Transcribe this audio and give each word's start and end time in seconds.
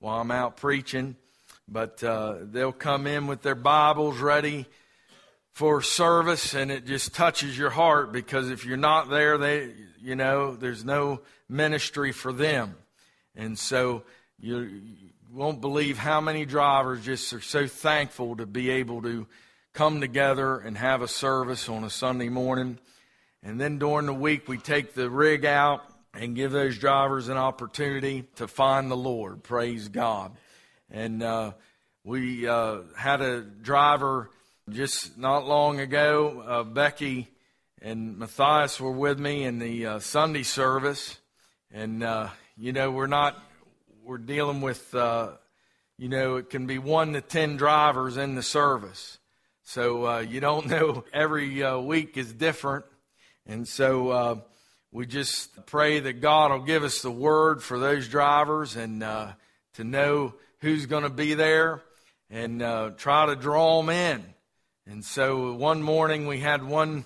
while 0.00 0.20
I'm 0.20 0.30
out 0.30 0.56
preaching. 0.56 1.16
But 1.66 2.02
uh, 2.02 2.36
they'll 2.42 2.72
come 2.72 3.06
in 3.06 3.26
with 3.26 3.42
their 3.42 3.54
Bibles 3.54 4.18
ready 4.18 4.66
for 5.52 5.82
service, 5.82 6.54
and 6.54 6.70
it 6.70 6.86
just 6.86 7.14
touches 7.14 7.58
your 7.58 7.70
heart 7.70 8.12
because 8.12 8.50
if 8.50 8.64
you're 8.64 8.76
not 8.76 9.10
there, 9.10 9.36
they, 9.36 9.72
you 10.00 10.14
know, 10.14 10.54
there's 10.54 10.84
no 10.84 11.20
ministry 11.48 12.12
for 12.12 12.32
them. 12.32 12.76
And 13.34 13.58
so 13.58 14.04
you, 14.38 14.58
you 14.58 15.08
won't 15.32 15.60
believe 15.60 15.98
how 15.98 16.20
many 16.20 16.44
drivers 16.44 17.04
just 17.04 17.32
are 17.32 17.40
so 17.40 17.66
thankful 17.66 18.36
to 18.36 18.46
be 18.46 18.70
able 18.70 19.02
to 19.02 19.26
come 19.74 20.00
together 20.00 20.58
and 20.58 20.78
have 20.78 21.02
a 21.02 21.08
service 21.08 21.68
on 21.68 21.84
a 21.84 21.90
Sunday 21.90 22.28
morning. 22.28 22.78
And 23.42 23.60
then 23.60 23.78
during 23.78 24.06
the 24.06 24.14
week, 24.14 24.48
we 24.48 24.58
take 24.58 24.94
the 24.94 25.10
rig 25.10 25.44
out 25.44 25.82
and 26.18 26.34
give 26.34 26.50
those 26.50 26.76
drivers 26.76 27.28
an 27.28 27.36
opportunity 27.36 28.24
to 28.34 28.48
find 28.48 28.90
the 28.90 28.96
Lord. 28.96 29.44
Praise 29.44 29.86
God. 29.88 30.32
And 30.90 31.22
uh, 31.22 31.52
we 32.02 32.48
uh, 32.48 32.80
had 32.96 33.20
a 33.20 33.40
driver 33.42 34.28
just 34.68 35.16
not 35.16 35.46
long 35.46 35.78
ago. 35.78 36.42
Uh, 36.44 36.64
Becky 36.64 37.28
and 37.80 38.18
Matthias 38.18 38.80
were 38.80 38.90
with 38.90 39.20
me 39.20 39.44
in 39.44 39.60
the 39.60 39.86
uh, 39.86 39.98
Sunday 40.00 40.42
service. 40.42 41.18
And, 41.70 42.02
uh, 42.02 42.30
you 42.56 42.72
know, 42.72 42.90
we're 42.90 43.06
not, 43.06 43.40
we're 44.04 44.18
dealing 44.18 44.60
with, 44.60 44.92
uh, 44.96 45.32
you 45.98 46.08
know, 46.08 46.36
it 46.36 46.50
can 46.50 46.66
be 46.66 46.78
one 46.78 47.12
to 47.12 47.20
ten 47.20 47.56
drivers 47.56 48.16
in 48.16 48.34
the 48.34 48.42
service. 48.42 49.18
So 49.62 50.18
you 50.18 50.40
don't 50.40 50.66
know, 50.68 51.04
every 51.12 51.62
week 51.80 52.16
is 52.16 52.32
different. 52.32 52.86
And 53.46 53.68
so 53.68 54.42
we 54.90 55.06
just 55.06 55.66
pray 55.66 56.00
that 56.00 56.20
God 56.20 56.50
will 56.50 56.64
give 56.64 56.82
us 56.82 57.02
the 57.02 57.10
word 57.10 57.62
for 57.62 57.78
those 57.78 58.08
drivers 58.08 58.74
and 58.74 59.02
uh, 59.02 59.32
to 59.74 59.84
know 59.84 60.34
who's 60.60 60.86
going 60.86 61.02
to 61.02 61.10
be 61.10 61.34
there 61.34 61.82
and 62.30 62.62
uh, 62.62 62.90
try 62.96 63.26
to 63.26 63.36
draw 63.36 63.80
them 63.80 63.90
in. 63.90 64.24
And 64.86 65.04
so 65.04 65.52
one 65.52 65.82
morning 65.82 66.26
we 66.26 66.40
had 66.40 66.64
one, 66.64 67.04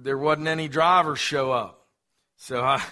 there 0.00 0.16
wasn't 0.16 0.48
any 0.48 0.68
drivers 0.68 1.18
show 1.18 1.52
up. 1.52 1.86
So 2.36 2.62
I, 2.62 2.82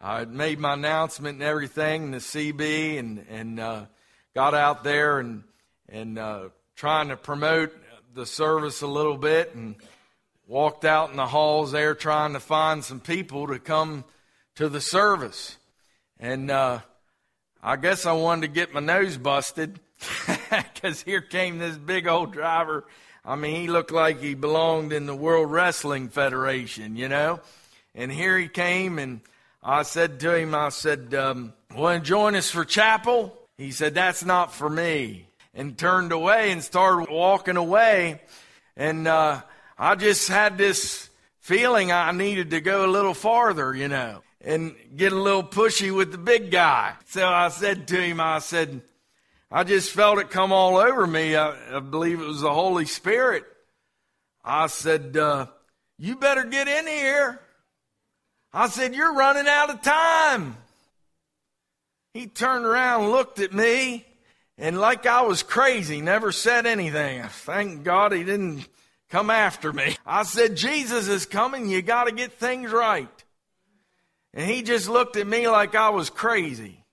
I 0.00 0.24
made 0.24 0.58
my 0.58 0.72
announcement 0.72 1.34
and 1.34 1.42
everything, 1.42 2.04
in 2.04 2.10
the 2.12 2.18
CB, 2.18 2.98
and, 2.98 3.26
and 3.28 3.60
uh, 3.60 3.86
got 4.34 4.54
out 4.54 4.82
there 4.82 5.18
and, 5.18 5.44
and 5.90 6.18
uh, 6.18 6.48
trying 6.74 7.08
to 7.08 7.16
promote 7.16 7.76
the 8.14 8.24
service 8.24 8.80
a 8.80 8.86
little 8.86 9.18
bit. 9.18 9.54
And 9.54 9.76
walked 10.48 10.86
out 10.86 11.10
in 11.10 11.16
the 11.16 11.26
halls 11.26 11.72
there 11.72 11.94
trying 11.94 12.32
to 12.32 12.40
find 12.40 12.82
some 12.82 13.00
people 13.00 13.46
to 13.46 13.58
come 13.58 14.02
to 14.56 14.68
the 14.68 14.80
service. 14.80 15.58
And 16.18 16.50
uh, 16.50 16.80
I 17.62 17.76
guess 17.76 18.06
I 18.06 18.12
wanted 18.12 18.46
to 18.46 18.52
get 18.52 18.72
my 18.72 18.80
nose 18.80 19.18
busted 19.18 19.78
because 20.50 21.02
here 21.02 21.20
came 21.20 21.58
this 21.58 21.76
big 21.76 22.08
old 22.08 22.32
driver. 22.32 22.86
I 23.24 23.36
mean, 23.36 23.56
he 23.60 23.68
looked 23.68 23.90
like 23.92 24.20
he 24.20 24.34
belonged 24.34 24.94
in 24.94 25.04
the 25.04 25.14
World 25.14 25.52
Wrestling 25.52 26.08
Federation, 26.08 26.96
you 26.96 27.08
know? 27.08 27.40
And 27.94 28.10
here 28.10 28.38
he 28.38 28.48
came, 28.48 28.98
and 28.98 29.20
I 29.62 29.82
said 29.82 30.18
to 30.20 30.34
him, 30.34 30.54
I 30.54 30.70
said, 30.70 31.12
um, 31.14 31.52
Want 31.76 32.02
to 32.02 32.08
join 32.08 32.34
us 32.34 32.50
for 32.50 32.64
chapel? 32.64 33.36
He 33.58 33.70
said, 33.70 33.94
That's 33.94 34.24
not 34.24 34.54
for 34.54 34.70
me. 34.70 35.26
And 35.52 35.76
turned 35.76 36.12
away 36.12 36.52
and 36.52 36.62
started 36.62 37.10
walking 37.10 37.56
away. 37.56 38.22
And 38.76 39.06
uh, 39.06 39.42
I 39.78 39.94
just 39.94 40.28
had 40.28 40.58
this 40.58 41.08
feeling 41.38 41.92
I 41.92 42.10
needed 42.10 42.50
to 42.50 42.60
go 42.60 42.84
a 42.84 42.90
little 42.90 43.14
farther, 43.14 43.74
you 43.74 43.86
know, 43.86 44.22
and 44.40 44.74
get 44.96 45.12
a 45.12 45.20
little 45.20 45.44
pushy 45.44 45.94
with 45.94 46.10
the 46.10 46.18
big 46.18 46.50
guy. 46.50 46.94
So 47.06 47.26
I 47.26 47.48
said 47.48 47.86
to 47.88 48.00
him, 48.02 48.20
I 48.20 48.40
said, 48.40 48.82
I 49.50 49.62
just 49.62 49.92
felt 49.92 50.18
it 50.18 50.30
come 50.30 50.52
all 50.52 50.76
over 50.76 51.06
me. 51.06 51.36
I, 51.36 51.76
I 51.76 51.80
believe 51.80 52.20
it 52.20 52.26
was 52.26 52.40
the 52.40 52.52
Holy 52.52 52.86
Spirit. 52.86 53.44
I 54.44 54.66
said, 54.66 55.16
uh, 55.16 55.46
You 55.96 56.16
better 56.16 56.44
get 56.44 56.66
in 56.66 56.86
here. 56.86 57.40
I 58.52 58.68
said, 58.68 58.94
You're 58.94 59.14
running 59.14 59.46
out 59.46 59.70
of 59.70 59.80
time. 59.82 60.56
He 62.14 62.26
turned 62.26 62.64
around, 62.64 63.10
looked 63.10 63.38
at 63.38 63.52
me, 63.52 64.04
and 64.58 64.78
like 64.78 65.06
I 65.06 65.22
was 65.22 65.44
crazy, 65.44 66.00
never 66.00 66.32
said 66.32 66.66
anything. 66.66 67.22
Thank 67.22 67.84
God 67.84 68.12
he 68.12 68.24
didn't 68.24 68.66
come 69.10 69.30
after 69.30 69.72
me. 69.72 69.96
I 70.06 70.22
said, 70.22 70.56
Jesus 70.56 71.08
is 71.08 71.26
coming. 71.26 71.68
You 71.68 71.82
got 71.82 72.04
to 72.04 72.12
get 72.12 72.32
things 72.32 72.70
right. 72.70 73.08
And 74.34 74.48
he 74.48 74.62
just 74.62 74.88
looked 74.88 75.16
at 75.16 75.26
me 75.26 75.48
like 75.48 75.74
I 75.74 75.90
was 75.90 76.10
crazy. 76.10 76.84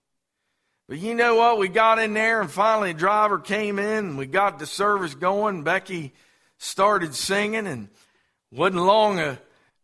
But 0.87 0.99
you 0.99 1.15
know 1.15 1.35
what? 1.35 1.57
We 1.57 1.67
got 1.67 1.99
in 1.99 2.13
there 2.13 2.41
and 2.41 2.49
finally 2.49 2.91
a 2.91 2.93
driver 2.93 3.39
came 3.39 3.79
in 3.79 4.05
and 4.05 4.17
we 4.17 4.27
got 4.27 4.59
the 4.59 4.67
service 4.67 5.15
going. 5.15 5.63
Becky 5.63 6.13
started 6.57 7.15
singing 7.15 7.67
and 7.67 7.89
wasn't 8.51 8.83
long 8.83 9.19
a 9.19 9.39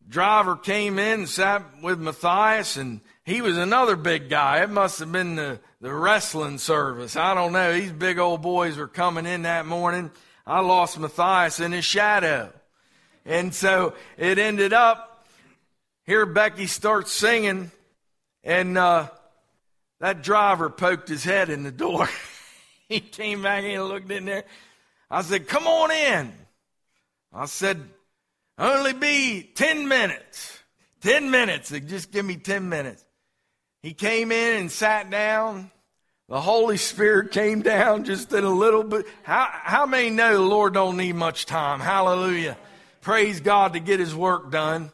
driver 0.08 0.56
came 0.56 1.00
in 1.00 1.22
and 1.22 1.30
sat 1.30 1.64
with 1.82 2.00
Matthias 2.00 2.78
and 2.78 3.02
he 3.24 3.42
was 3.42 3.58
another 3.58 3.96
big 3.96 4.30
guy. 4.30 4.62
It 4.62 4.70
must 4.70 5.00
have 5.00 5.12
been 5.12 5.36
the, 5.36 5.60
the 5.80 5.94
wrestling 5.94 6.58
service. 6.58 7.16
I 7.16 7.34
don't 7.34 7.54
know. 7.54 7.74
These 7.74 7.92
big 7.92 8.20
old 8.20 8.42
boys 8.42 8.78
were 8.78 8.88
coming 8.88 9.26
in 9.26 9.44
that 9.44 9.66
morning 9.66 10.12
I 10.52 10.60
lost 10.60 11.00
Matthias 11.00 11.62
in 11.62 11.72
his 11.72 11.86
shadow. 11.86 12.52
And 13.26 13.56
so 13.56 13.94
it 14.18 14.38
ended 14.38 14.74
up, 14.74 15.26
here 16.04 16.26
Becky 16.26 16.68
starts 16.68 17.14
singing, 17.14 17.72
and 18.44 18.78
uh, 18.78 19.08
that 20.02 20.24
driver 20.24 20.70
poked 20.70 21.08
his 21.08 21.24
head 21.24 21.50
in 21.50 21.64
the 21.64 21.72
door. 21.72 22.10
he 22.90 23.00
came 23.00 23.44
back 23.44 23.64
in 23.64 23.80
and 23.80 23.86
looked 23.86 24.12
in 24.12 24.26
there. 24.26 24.44
I 25.10 25.22
said, 25.22 25.48
Come 25.48 25.68
on 25.68 25.90
in. 25.90 26.34
I 27.32 27.46
said, 27.46 27.82
Only 28.58 28.92
be 28.92 29.50
10 29.56 29.88
minutes. 29.88 30.60
10 31.00 31.32
minutes. 31.32 31.70
Just 31.70 32.12
give 32.12 32.26
me 32.26 32.36
10 32.36 32.68
minutes. 32.68 33.06
He 33.82 33.94
came 33.94 34.34
in 34.34 34.60
and 34.60 34.70
sat 34.70 35.10
down. 35.10 35.72
The 36.32 36.40
Holy 36.40 36.78
Spirit 36.78 37.34
came 37.34 37.62
down 37.62 38.06
just 38.06 38.32
in 38.32 38.46
a 38.46 38.50
little 38.50 38.86
bit. 38.86 39.06
How, 39.22 39.50
how 39.52 39.86
many 39.86 40.10
know 40.10 40.32
the 40.32 40.40
Lord 40.40 40.74
don't 40.74 40.96
need 40.96 41.16
much 41.16 41.46
time? 41.46 41.82
Hallelujah. 41.82 42.58
Praise 43.02 43.42
God 43.42 43.74
to 43.74 43.82
get 43.82 44.00
his 44.00 44.16
work 44.16 44.50
done. 44.50 44.94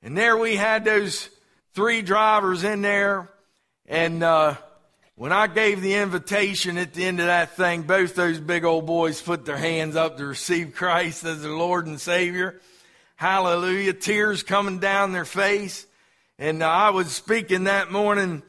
And 0.00 0.16
there 0.16 0.36
we 0.36 0.54
had 0.54 0.84
those 0.84 1.28
three 1.72 2.02
drivers 2.02 2.62
in 2.62 2.82
there. 2.82 3.28
And 3.86 4.22
uh, 4.22 4.54
when 5.16 5.32
I 5.32 5.48
gave 5.48 5.80
the 5.80 5.94
invitation 5.94 6.78
at 6.78 6.94
the 6.94 7.04
end 7.04 7.18
of 7.18 7.26
that 7.26 7.56
thing, 7.56 7.82
both 7.82 8.14
those 8.14 8.38
big 8.38 8.64
old 8.64 8.86
boys 8.86 9.20
put 9.20 9.44
their 9.44 9.56
hands 9.56 9.96
up 9.96 10.18
to 10.18 10.24
receive 10.24 10.76
Christ 10.76 11.24
as 11.24 11.42
their 11.42 11.50
Lord 11.50 11.88
and 11.88 12.00
Savior. 12.00 12.60
Hallelujah. 13.16 13.92
Tears 13.92 14.44
coming 14.44 14.78
down 14.78 15.10
their 15.10 15.24
face. 15.24 15.84
And 16.38 16.62
uh, 16.62 16.68
I 16.68 16.90
was 16.90 17.10
speaking 17.10 17.64
that 17.64 17.90
morning 17.90 18.44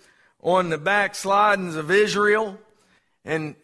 on 0.45 0.69
the 0.69 0.78
backslidings 0.78 1.75
of 1.75 1.89
Israel. 1.89 2.57
And 3.25 3.56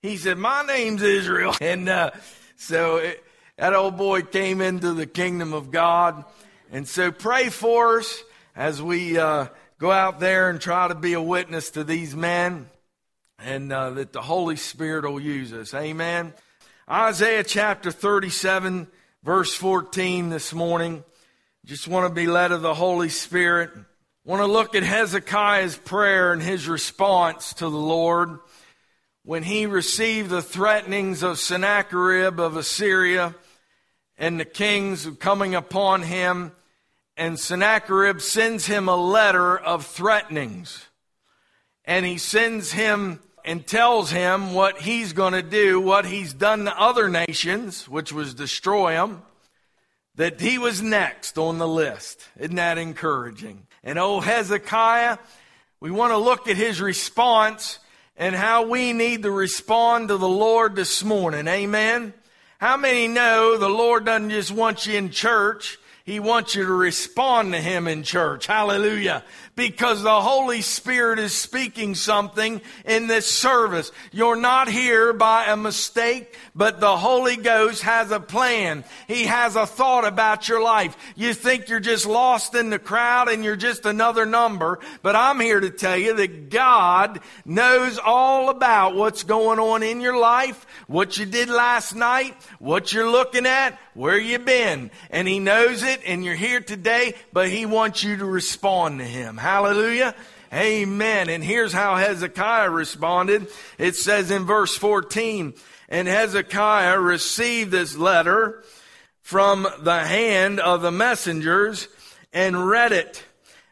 he 0.00 0.16
said, 0.16 0.38
My 0.38 0.62
name's 0.62 1.02
Israel. 1.02 1.54
And 1.60 1.88
uh, 1.88 2.12
so 2.56 2.98
it, 2.98 3.22
that 3.58 3.74
old 3.74 3.96
boy 3.96 4.22
came 4.22 4.60
into 4.60 4.94
the 4.94 5.06
kingdom 5.06 5.52
of 5.52 5.70
God. 5.70 6.24
And 6.72 6.88
so 6.88 7.10
pray 7.10 7.50
for 7.50 7.98
us 7.98 8.22
as 8.54 8.80
we 8.80 9.18
uh, 9.18 9.48
go 9.78 9.90
out 9.90 10.20
there 10.20 10.48
and 10.48 10.60
try 10.60 10.86
to 10.86 10.94
be 10.94 11.14
a 11.14 11.22
witness 11.22 11.70
to 11.72 11.82
these 11.84 12.14
men 12.14 12.70
and 13.40 13.72
uh, 13.72 13.90
that 13.90 14.12
the 14.12 14.22
Holy 14.22 14.56
Spirit 14.56 15.10
will 15.10 15.20
use 15.20 15.52
us. 15.52 15.74
Amen. 15.74 16.32
Isaiah 16.88 17.42
chapter 17.42 17.90
37, 17.90 18.86
verse 19.24 19.54
14 19.54 20.30
this 20.30 20.52
morning. 20.52 21.02
Just 21.64 21.88
want 21.88 22.08
to 22.08 22.14
be 22.14 22.26
led 22.26 22.52
of 22.52 22.62
the 22.62 22.74
Holy 22.74 23.08
Spirit 23.08 23.70
want 24.24 24.42
to 24.42 24.46
look 24.46 24.74
at 24.74 24.82
Hezekiah's 24.82 25.76
prayer 25.76 26.32
and 26.32 26.42
his 26.42 26.68
response 26.68 27.54
to 27.54 27.64
the 27.64 27.70
Lord 27.70 28.38
when 29.24 29.42
he 29.42 29.66
received 29.66 30.30
the 30.30 30.42
threatenings 30.42 31.22
of 31.22 31.38
Sennacherib 31.38 32.38
of 32.38 32.56
Assyria 32.56 33.34
and 34.18 34.38
the 34.38 34.44
kings 34.44 35.08
coming 35.18 35.54
upon 35.54 36.02
him. 36.02 36.52
And 37.16 37.38
Sennacherib 37.38 38.20
sends 38.20 38.66
him 38.66 38.88
a 38.88 38.96
letter 38.96 39.56
of 39.58 39.86
threatenings. 39.86 40.86
And 41.84 42.04
he 42.04 42.18
sends 42.18 42.72
him 42.72 43.20
and 43.44 43.66
tells 43.66 44.10
him 44.10 44.52
what 44.52 44.82
he's 44.82 45.12
going 45.12 45.32
to 45.32 45.42
do, 45.42 45.80
what 45.80 46.04
he's 46.04 46.34
done 46.34 46.66
to 46.66 46.78
other 46.78 47.08
nations, 47.08 47.88
which 47.88 48.12
was 48.12 48.34
destroy 48.34 48.92
them, 48.92 49.22
that 50.14 50.40
he 50.40 50.58
was 50.58 50.82
next 50.82 51.38
on 51.38 51.58
the 51.58 51.68
list. 51.68 52.22
Isn't 52.38 52.56
that 52.56 52.78
encouraging? 52.78 53.66
And 53.82 53.98
oh, 53.98 54.20
Hezekiah, 54.20 55.18
we 55.80 55.90
want 55.90 56.12
to 56.12 56.18
look 56.18 56.48
at 56.48 56.56
his 56.56 56.80
response 56.80 57.78
and 58.16 58.34
how 58.34 58.66
we 58.66 58.92
need 58.92 59.22
to 59.22 59.30
respond 59.30 60.08
to 60.08 60.18
the 60.18 60.28
Lord 60.28 60.76
this 60.76 61.02
morning. 61.02 61.48
Amen. 61.48 62.12
How 62.58 62.76
many 62.76 63.08
know 63.08 63.56
the 63.56 63.70
Lord 63.70 64.04
doesn't 64.04 64.28
just 64.28 64.50
want 64.50 64.86
you 64.86 64.98
in 64.98 65.10
church? 65.10 65.78
He 66.10 66.18
wants 66.18 66.56
you 66.56 66.66
to 66.66 66.72
respond 66.72 67.52
to 67.52 67.60
Him 67.60 67.86
in 67.86 68.02
church. 68.02 68.46
Hallelujah. 68.46 69.22
Because 69.54 70.02
the 70.02 70.20
Holy 70.20 70.60
Spirit 70.60 71.20
is 71.20 71.32
speaking 71.32 71.94
something 71.94 72.60
in 72.84 73.06
this 73.06 73.30
service. 73.30 73.92
You're 74.10 74.34
not 74.34 74.68
here 74.68 75.12
by 75.12 75.44
a 75.46 75.56
mistake, 75.56 76.36
but 76.52 76.80
the 76.80 76.96
Holy 76.96 77.36
Ghost 77.36 77.82
has 77.82 78.10
a 78.10 78.18
plan. 78.18 78.82
He 79.06 79.26
has 79.26 79.54
a 79.54 79.66
thought 79.66 80.04
about 80.04 80.48
your 80.48 80.60
life. 80.62 80.96
You 81.14 81.32
think 81.32 81.68
you're 81.68 81.78
just 81.78 82.06
lost 82.06 82.56
in 82.56 82.70
the 82.70 82.78
crowd 82.80 83.28
and 83.28 83.44
you're 83.44 83.54
just 83.54 83.86
another 83.86 84.26
number, 84.26 84.80
but 85.02 85.14
I'm 85.14 85.38
here 85.38 85.60
to 85.60 85.70
tell 85.70 85.96
you 85.96 86.14
that 86.14 86.50
God 86.50 87.20
knows 87.44 87.98
all 87.98 88.48
about 88.48 88.96
what's 88.96 89.22
going 89.22 89.60
on 89.60 89.84
in 89.84 90.00
your 90.00 90.18
life, 90.18 90.66
what 90.88 91.18
you 91.18 91.26
did 91.26 91.50
last 91.50 91.94
night, 91.94 92.34
what 92.58 92.92
you're 92.92 93.10
looking 93.10 93.46
at, 93.46 93.78
where 93.94 94.18
you've 94.18 94.44
been. 94.44 94.90
And 95.10 95.28
He 95.28 95.38
knows 95.38 95.82
it 95.82 95.99
and 96.04 96.24
you're 96.24 96.34
here 96.34 96.60
today, 96.60 97.14
but 97.32 97.48
He 97.48 97.66
wants 97.66 98.02
you 98.02 98.16
to 98.16 98.24
respond 98.24 98.98
to 98.98 99.04
Him. 99.04 99.36
Hallelujah. 99.36 100.14
Amen. 100.52 101.28
And 101.28 101.44
here's 101.44 101.72
how 101.72 101.96
Hezekiah 101.96 102.70
responded. 102.70 103.46
It 103.78 103.94
says 103.94 104.30
in 104.30 104.46
verse 104.46 104.76
14, 104.76 105.54
and 105.88 106.08
Hezekiah 106.08 106.98
received 106.98 107.70
this 107.70 107.96
letter 107.96 108.64
from 109.22 109.66
the 109.80 110.00
hand 110.00 110.58
of 110.58 110.82
the 110.82 110.90
messengers 110.90 111.86
and 112.32 112.68
read 112.68 112.92
it. 112.92 113.22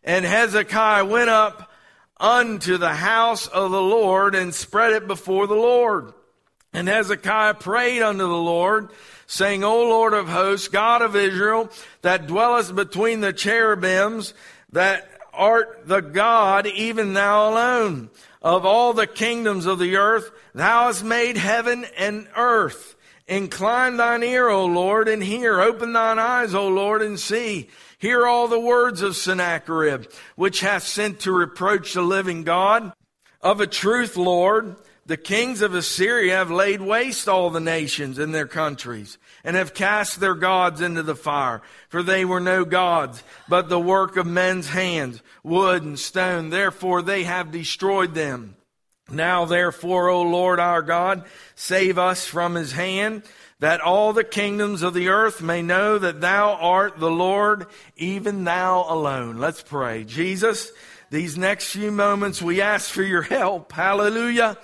And 0.04 0.24
Hezekiah 0.24 1.04
went 1.04 1.30
up 1.30 1.70
unto 2.20 2.76
the 2.76 2.94
house 2.94 3.46
of 3.46 3.70
the 3.70 3.82
Lord 3.82 4.34
and 4.34 4.54
spread 4.54 4.92
it 4.92 5.06
before 5.06 5.46
the 5.46 5.54
Lord. 5.54 6.12
And 6.72 6.86
Hezekiah 6.86 7.54
prayed 7.54 8.02
unto 8.02 8.26
the 8.26 8.26
Lord, 8.26 8.90
saying, 9.28 9.62
O 9.62 9.82
Lord 9.84 10.14
of 10.14 10.26
hosts, 10.28 10.68
God 10.68 11.02
of 11.02 11.14
Israel, 11.14 11.70
that 12.02 12.26
dwellest 12.26 12.74
between 12.74 13.20
the 13.20 13.32
cherubims, 13.32 14.34
that 14.72 15.08
art 15.32 15.82
the 15.86 16.00
God, 16.00 16.66
even 16.66 17.12
thou 17.12 17.50
alone. 17.50 18.10
Of 18.40 18.64
all 18.64 18.94
the 18.94 19.06
kingdoms 19.06 19.66
of 19.66 19.78
the 19.78 19.96
earth, 19.96 20.30
thou 20.54 20.86
hast 20.86 21.04
made 21.04 21.36
heaven 21.36 21.84
and 21.96 22.26
earth. 22.36 22.96
Incline 23.26 23.98
thine 23.98 24.22
ear, 24.22 24.48
O 24.48 24.64
Lord, 24.64 25.08
and 25.08 25.22
hear. 25.22 25.60
Open 25.60 25.92
thine 25.92 26.18
eyes, 26.18 26.54
O 26.54 26.66
Lord, 26.66 27.02
and 27.02 27.20
see. 27.20 27.68
Hear 27.98 28.26
all 28.26 28.48
the 28.48 28.58
words 28.58 29.02
of 29.02 29.16
Sennacherib, 29.16 30.06
which 30.36 30.60
hath 30.60 30.84
sent 30.84 31.20
to 31.20 31.32
reproach 31.32 31.92
the 31.92 32.02
living 32.02 32.44
God. 32.44 32.92
Of 33.42 33.60
a 33.60 33.66
truth, 33.66 34.16
Lord, 34.16 34.76
the 35.08 35.16
kings 35.16 35.62
of 35.62 35.74
Assyria 35.74 36.36
have 36.36 36.50
laid 36.50 36.82
waste 36.82 37.30
all 37.30 37.48
the 37.48 37.60
nations 37.60 38.18
and 38.18 38.34
their 38.34 38.46
countries, 38.46 39.16
and 39.42 39.56
have 39.56 39.72
cast 39.72 40.20
their 40.20 40.34
gods 40.34 40.82
into 40.82 41.02
the 41.02 41.16
fire. 41.16 41.62
For 41.88 42.02
they 42.02 42.26
were 42.26 42.40
no 42.40 42.66
gods, 42.66 43.22
but 43.48 43.70
the 43.70 43.80
work 43.80 44.18
of 44.18 44.26
men's 44.26 44.68
hands, 44.68 45.22
wood 45.42 45.82
and 45.82 45.98
stone. 45.98 46.50
Therefore 46.50 47.00
they 47.00 47.24
have 47.24 47.50
destroyed 47.50 48.12
them. 48.12 48.56
Now 49.10 49.46
therefore, 49.46 50.10
O 50.10 50.20
Lord 50.20 50.60
our 50.60 50.82
God, 50.82 51.24
save 51.54 51.96
us 51.96 52.26
from 52.26 52.54
his 52.54 52.72
hand, 52.72 53.22
that 53.60 53.80
all 53.80 54.12
the 54.12 54.24
kingdoms 54.24 54.82
of 54.82 54.92
the 54.92 55.08
earth 55.08 55.40
may 55.40 55.62
know 55.62 55.98
that 55.98 56.20
thou 56.20 56.52
art 56.52 56.98
the 56.98 57.10
Lord, 57.10 57.66
even 57.96 58.44
thou 58.44 58.84
alone. 58.86 59.38
Let's 59.38 59.62
pray. 59.62 60.04
Jesus, 60.04 60.70
these 61.08 61.38
next 61.38 61.70
few 61.70 61.90
moments 61.90 62.42
we 62.42 62.60
ask 62.60 62.90
for 62.90 63.02
your 63.02 63.22
help. 63.22 63.72
Hallelujah. 63.72 64.58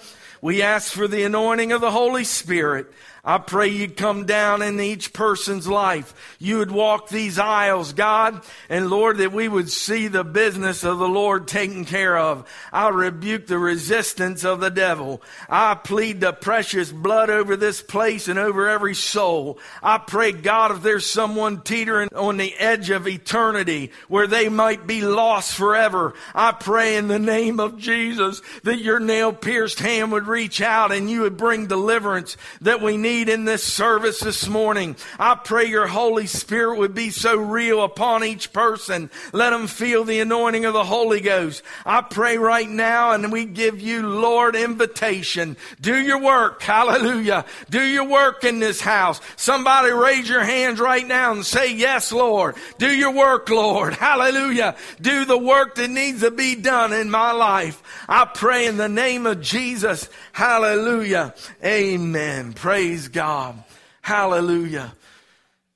We 0.44 0.60
ask 0.60 0.92
for 0.92 1.08
the 1.08 1.24
anointing 1.24 1.72
of 1.72 1.80
the 1.80 1.90
Holy 1.90 2.22
Spirit. 2.22 2.92
I 3.26 3.38
pray 3.38 3.68
you'd 3.68 3.96
come 3.96 4.26
down 4.26 4.60
in 4.60 4.78
each 4.78 5.14
person's 5.14 5.66
life. 5.66 6.36
You 6.38 6.58
would 6.58 6.70
walk 6.70 7.08
these 7.08 7.38
aisles, 7.38 7.94
God, 7.94 8.42
and 8.68 8.90
Lord, 8.90 9.16
that 9.16 9.32
we 9.32 9.48
would 9.48 9.70
see 9.70 10.08
the 10.08 10.24
business 10.24 10.84
of 10.84 10.98
the 10.98 11.08
Lord 11.08 11.48
taken 11.48 11.86
care 11.86 12.18
of. 12.18 12.46
I 12.70 12.88
rebuke 12.88 13.46
the 13.46 13.58
resistance 13.58 14.44
of 14.44 14.60
the 14.60 14.68
devil. 14.70 15.22
I 15.48 15.74
plead 15.74 16.20
the 16.20 16.34
precious 16.34 16.92
blood 16.92 17.30
over 17.30 17.56
this 17.56 17.80
place 17.80 18.28
and 18.28 18.38
over 18.38 18.68
every 18.68 18.94
soul. 18.94 19.58
I 19.82 19.96
pray, 19.96 20.32
God, 20.32 20.72
if 20.72 20.82
there's 20.82 21.06
someone 21.06 21.62
teetering 21.62 22.10
on 22.14 22.36
the 22.36 22.54
edge 22.56 22.90
of 22.90 23.08
eternity 23.08 23.90
where 24.08 24.26
they 24.26 24.50
might 24.50 24.86
be 24.86 25.00
lost 25.00 25.54
forever, 25.54 26.12
I 26.34 26.52
pray 26.52 26.96
in 26.96 27.08
the 27.08 27.18
name 27.18 27.58
of 27.58 27.78
Jesus 27.78 28.42
that 28.64 28.80
your 28.80 29.00
nail 29.00 29.32
pierced 29.32 29.80
hand 29.80 30.12
would 30.12 30.26
reach 30.26 30.60
out 30.60 30.92
and 30.92 31.10
you 31.10 31.22
would 31.22 31.38
bring 31.38 31.68
deliverance 31.68 32.36
that 32.60 32.82
we 32.82 32.98
need 32.98 33.13
need 33.14 33.28
in 33.28 33.44
this 33.44 33.62
service 33.62 34.20
this 34.20 34.48
morning. 34.48 34.96
I 35.20 35.36
pray 35.36 35.66
your 35.66 35.86
Holy 35.86 36.26
Spirit 36.26 36.78
would 36.78 36.94
be 36.94 37.10
so 37.10 37.36
real 37.36 37.82
upon 37.84 38.24
each 38.24 38.52
person. 38.52 39.08
Let 39.32 39.50
them 39.50 39.68
feel 39.68 40.02
the 40.04 40.18
anointing 40.18 40.64
of 40.64 40.74
the 40.74 40.84
Holy 40.84 41.20
Ghost. 41.20 41.62
I 41.86 42.00
pray 42.00 42.38
right 42.38 42.68
now 42.68 43.12
and 43.12 43.30
we 43.30 43.44
give 43.44 43.80
you, 43.80 44.06
Lord, 44.06 44.56
invitation. 44.56 45.56
Do 45.80 45.96
your 45.96 46.20
work. 46.20 46.60
Hallelujah. 46.62 47.44
Do 47.70 47.82
your 47.82 48.04
work 48.04 48.42
in 48.42 48.58
this 48.58 48.80
house. 48.80 49.20
Somebody 49.36 49.92
raise 49.92 50.28
your 50.28 50.44
hands 50.44 50.80
right 50.80 51.06
now 51.06 51.30
and 51.32 51.46
say, 51.46 51.72
yes, 51.72 52.10
Lord. 52.10 52.56
Do 52.78 52.90
your 52.90 53.12
work, 53.12 53.48
Lord. 53.48 53.94
Hallelujah. 54.04 54.76
Do 55.00 55.24
the 55.24 55.38
work 55.38 55.76
that 55.76 55.90
needs 55.90 56.20
to 56.22 56.32
be 56.32 56.56
done 56.56 56.92
in 56.92 57.10
my 57.10 57.30
life. 57.30 57.80
I 58.08 58.24
pray 58.24 58.66
in 58.66 58.76
the 58.76 58.88
name 58.88 59.24
of 59.26 59.40
Jesus. 59.40 60.10
Hallelujah. 60.32 61.34
Amen. 61.62 62.54
Praise 62.54 63.03
Praise 63.04 63.12
God. 63.12 63.62
Hallelujah. 64.00 64.94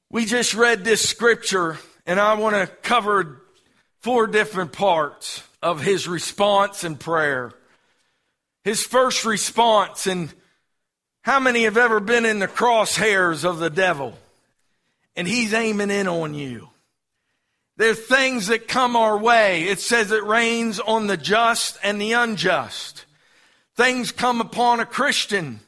We 0.09 0.25
just 0.25 0.55
read 0.55 0.83
this 0.83 1.07
scripture 1.07 1.77
and 2.07 2.19
I 2.19 2.33
want 2.35 2.57
to 2.57 2.67
cover 2.67 3.43
four 4.01 4.27
different 4.27 4.73
parts 4.73 5.43
of 5.63 5.83
his 5.83 6.09
response 6.09 6.85
and 6.85 6.99
prayer. 6.99 7.53
His 8.65 8.83
first 8.83 9.27
response 9.27 10.07
and 10.07 10.33
how 11.21 11.39
many 11.39 11.65
have 11.65 11.77
ever 11.77 12.01
been 12.01 12.25
in 12.25 12.39
the 12.39 12.49
crosshairs 12.49 13.45
of 13.45 13.59
the 13.59 13.69
devil 13.69 14.17
and 15.15 15.29
he's 15.29 15.53
aiming 15.53 15.91
in 15.91 16.09
on 16.09 16.33
you? 16.33 16.71
There 17.77 17.91
are 17.91 17.95
things 17.95 18.47
that 18.47 18.69
come 18.69 18.97
our 18.97 19.19
way. 19.19 19.65
It 19.65 19.81
says 19.81 20.13
it 20.13 20.25
rains 20.25 20.81
on 20.81 21.09
the 21.09 21.19
just 21.19 21.77
and 21.83 22.01
the 22.01 22.13
unjust. 22.13 23.05
Things 23.77 24.13
come 24.13 24.41
upon 24.41 24.81
a 24.81 24.87
Christian, 24.87 25.61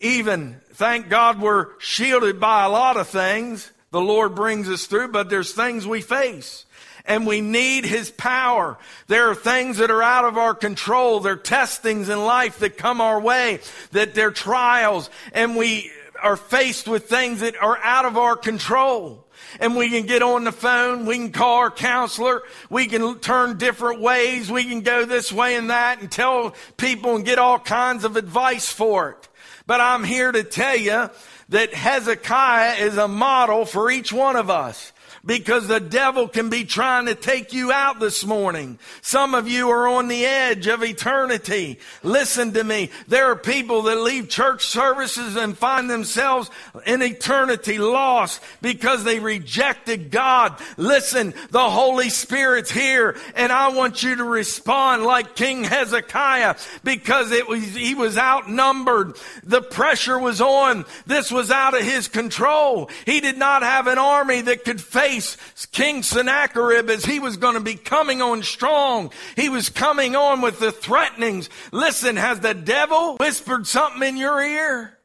even 0.00 0.60
Thank 0.78 1.08
God 1.08 1.40
we're 1.40 1.76
shielded 1.80 2.38
by 2.38 2.62
a 2.62 2.68
lot 2.68 2.96
of 2.96 3.08
things. 3.08 3.72
The 3.90 4.00
Lord 4.00 4.36
brings 4.36 4.68
us 4.68 4.86
through, 4.86 5.08
but 5.08 5.28
there's 5.28 5.52
things 5.52 5.88
we 5.88 6.02
face 6.02 6.66
and 7.04 7.26
we 7.26 7.40
need 7.40 7.84
His 7.84 8.08
power. 8.12 8.78
There 9.08 9.28
are 9.28 9.34
things 9.34 9.78
that 9.78 9.90
are 9.90 10.04
out 10.04 10.24
of 10.24 10.38
our 10.38 10.54
control. 10.54 11.18
There 11.18 11.32
are 11.32 11.36
testings 11.36 12.08
in 12.08 12.24
life 12.24 12.60
that 12.60 12.78
come 12.78 13.00
our 13.00 13.20
way, 13.20 13.58
that 13.90 14.14
they're 14.14 14.30
trials, 14.30 15.10
and 15.32 15.56
we 15.56 15.90
are 16.22 16.36
faced 16.36 16.86
with 16.86 17.08
things 17.08 17.40
that 17.40 17.60
are 17.60 17.78
out 17.78 18.04
of 18.04 18.16
our 18.16 18.36
control. 18.36 19.26
And 19.58 19.74
we 19.74 19.90
can 19.90 20.06
get 20.06 20.22
on 20.22 20.44
the 20.44 20.52
phone, 20.52 21.06
we 21.06 21.16
can 21.16 21.32
call 21.32 21.56
our 21.56 21.72
counselor, 21.72 22.42
we 22.70 22.86
can 22.86 23.18
turn 23.18 23.58
different 23.58 24.00
ways, 24.00 24.48
we 24.48 24.62
can 24.62 24.82
go 24.82 25.04
this 25.04 25.32
way 25.32 25.56
and 25.56 25.70
that 25.70 26.00
and 26.00 26.08
tell 26.08 26.54
people 26.76 27.16
and 27.16 27.24
get 27.24 27.40
all 27.40 27.58
kinds 27.58 28.04
of 28.04 28.16
advice 28.16 28.70
for 28.70 29.10
it. 29.10 29.27
But 29.68 29.82
I'm 29.82 30.02
here 30.02 30.32
to 30.32 30.44
tell 30.44 30.78
you 30.78 31.10
that 31.50 31.74
Hezekiah 31.74 32.76
is 32.86 32.96
a 32.96 33.06
model 33.06 33.66
for 33.66 33.90
each 33.90 34.10
one 34.10 34.34
of 34.34 34.48
us 34.48 34.94
because 35.24 35.68
the 35.68 35.80
devil 35.80 36.28
can 36.28 36.50
be 36.50 36.64
trying 36.64 37.06
to 37.06 37.14
take 37.14 37.52
you 37.52 37.72
out 37.72 38.00
this 38.00 38.24
morning. 38.24 38.78
Some 39.02 39.34
of 39.34 39.48
you 39.48 39.68
are 39.70 39.88
on 39.88 40.08
the 40.08 40.24
edge 40.24 40.66
of 40.66 40.82
eternity. 40.82 41.78
Listen 42.02 42.52
to 42.52 42.64
me. 42.64 42.90
There 43.06 43.30
are 43.30 43.36
people 43.36 43.82
that 43.82 44.00
leave 44.00 44.28
church 44.28 44.66
services 44.66 45.36
and 45.36 45.56
find 45.56 45.90
themselves 45.90 46.50
in 46.86 47.02
eternity 47.02 47.78
lost 47.78 48.42
because 48.62 49.04
they 49.04 49.18
rejected 49.18 50.10
God. 50.10 50.56
Listen, 50.76 51.34
the 51.50 51.70
Holy 51.70 52.10
Spirit's 52.10 52.70
here 52.70 53.16
and 53.34 53.52
I 53.52 53.68
want 53.68 54.02
you 54.02 54.16
to 54.16 54.24
respond 54.24 55.04
like 55.04 55.36
King 55.36 55.64
Hezekiah 55.64 56.56
because 56.84 57.32
it 57.32 57.48
was, 57.48 57.74
he 57.74 57.94
was 57.94 58.16
outnumbered. 58.16 59.16
The 59.44 59.62
pressure 59.62 60.18
was 60.18 60.40
on. 60.40 60.84
This 61.06 61.30
was 61.30 61.50
out 61.50 61.74
of 61.74 61.82
his 61.82 62.08
control. 62.08 62.90
He 63.04 63.20
did 63.20 63.36
not 63.36 63.62
have 63.62 63.86
an 63.86 63.98
army 63.98 64.40
that 64.42 64.64
could 64.64 64.80
face 64.80 65.17
face 65.20 65.66
King 65.66 66.02
Sennacherib 66.02 66.88
as 66.90 67.04
he 67.04 67.20
was 67.20 67.36
going 67.36 67.54
to 67.54 67.60
be 67.60 67.74
coming 67.74 68.22
on 68.22 68.42
strong. 68.42 69.10
He 69.36 69.48
was 69.48 69.68
coming 69.68 70.16
on 70.16 70.40
with 70.40 70.60
the 70.60 70.72
threatenings. 70.72 71.48
Listen, 71.72 72.16
has 72.16 72.40
the 72.40 72.54
devil 72.54 73.16
whispered 73.16 73.66
something 73.66 74.02
in 74.02 74.16
your 74.16 74.40
ear? 74.40 74.98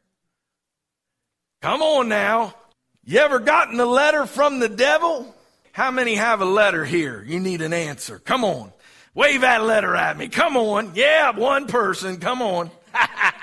Come 1.62 1.82
on 1.82 2.10
now. 2.10 2.56
You 3.04 3.20
ever 3.20 3.40
gotten 3.40 3.80
a 3.80 3.86
letter 3.86 4.26
from 4.26 4.60
the 4.60 4.70
devil? 4.70 5.36
How 5.72 5.92
many 5.92 6.16
have 6.16 6.42
a 6.42 6.46
letter 6.46 6.86
here? 6.86 7.24
You 7.26 7.40
need 7.40 7.62
an 7.62 7.74
answer. 7.74 8.20
Come 8.20 8.44
on. 8.44 8.72
Wave 9.16 9.42
that 9.42 9.64
letter 9.64 9.96
at 9.96 10.18
me. 10.18 10.28
Come 10.28 10.58
on. 10.58 10.94
Yeah, 10.96 11.32
one 11.32 11.68
person. 11.68 12.18
Come 12.18 12.42
on. 12.42 12.72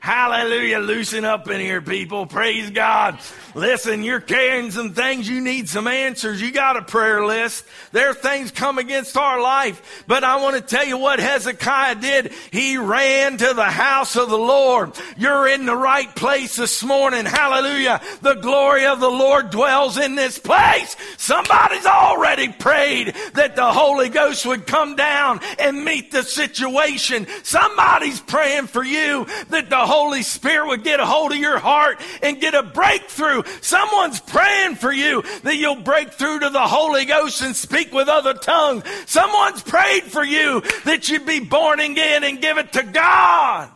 Hallelujah. 0.00 0.78
Loosen 0.78 1.26
up 1.26 1.50
in 1.50 1.60
here, 1.60 1.82
people. 1.82 2.24
Praise 2.24 2.70
God. 2.70 3.18
Listen, 3.54 4.02
you're 4.02 4.20
carrying 4.20 4.70
some 4.70 4.94
things. 4.94 5.28
You 5.28 5.42
need 5.42 5.68
some 5.68 5.86
answers. 5.86 6.40
You 6.40 6.52
got 6.52 6.78
a 6.78 6.82
prayer 6.82 7.26
list. 7.26 7.66
There 7.92 8.08
are 8.08 8.14
things 8.14 8.50
come 8.50 8.78
against 8.78 9.14
our 9.18 9.42
life. 9.42 10.04
But 10.06 10.24
I 10.24 10.40
want 10.40 10.56
to 10.56 10.62
tell 10.62 10.86
you 10.86 10.96
what 10.96 11.18
Hezekiah 11.18 11.96
did. 11.96 12.32
He 12.50 12.78
ran 12.78 13.36
to 13.36 13.52
the 13.52 13.64
house 13.64 14.16
of 14.16 14.30
the 14.30 14.38
Lord. 14.38 14.92
You're 15.18 15.48
in 15.48 15.66
the 15.66 15.76
right 15.76 16.14
place 16.16 16.56
this 16.56 16.82
morning. 16.82 17.26
Hallelujah. 17.26 18.00
The 18.22 18.34
glory 18.34 18.86
of 18.86 19.00
the 19.00 19.10
Lord 19.10 19.50
dwells 19.50 19.98
in 19.98 20.14
this 20.14 20.38
place. 20.38 20.96
Somebody's 21.18 21.84
already 21.86 22.48
prayed 22.48 23.14
that 23.34 23.54
the 23.54 23.70
Holy 23.70 24.08
Ghost 24.08 24.46
would 24.46 24.66
come 24.66 24.96
down 24.96 25.40
and 25.58 25.84
meet 25.84 26.10
the 26.10 26.22
situation. 26.22 27.26
Somebody's 27.42 28.20
praying 28.20 28.68
for 28.68 28.82
you 28.82 29.26
that 29.50 29.68
the 29.68 29.89
Holy 29.90 30.22
Spirit 30.22 30.68
would 30.68 30.84
get 30.84 31.00
a 31.00 31.04
hold 31.04 31.32
of 31.32 31.38
your 31.38 31.58
heart 31.58 32.00
and 32.22 32.40
get 32.40 32.54
a 32.54 32.62
breakthrough. 32.62 33.42
Someone's 33.60 34.20
praying 34.20 34.76
for 34.76 34.92
you 34.92 35.22
that 35.42 35.56
you'll 35.56 35.82
break 35.82 36.12
through 36.12 36.38
to 36.38 36.50
the 36.50 36.60
Holy 36.60 37.04
Ghost 37.04 37.42
and 37.42 37.56
speak 37.56 37.92
with 37.92 38.08
other 38.08 38.34
tongues. 38.34 38.84
Someone's 39.06 39.62
prayed 39.62 40.04
for 40.04 40.22
you 40.22 40.62
that 40.84 41.08
you'd 41.08 41.26
be 41.26 41.40
born 41.40 41.80
again 41.80 42.22
and 42.22 42.40
give 42.40 42.56
it 42.56 42.72
to 42.74 42.84
God. 42.84 43.68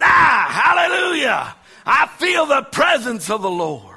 Ah, 0.00 0.46
hallelujah. 0.48 1.56
I 1.84 2.06
feel 2.06 2.46
the 2.46 2.62
presence 2.62 3.30
of 3.30 3.42
the 3.42 3.50
Lord. 3.50 3.96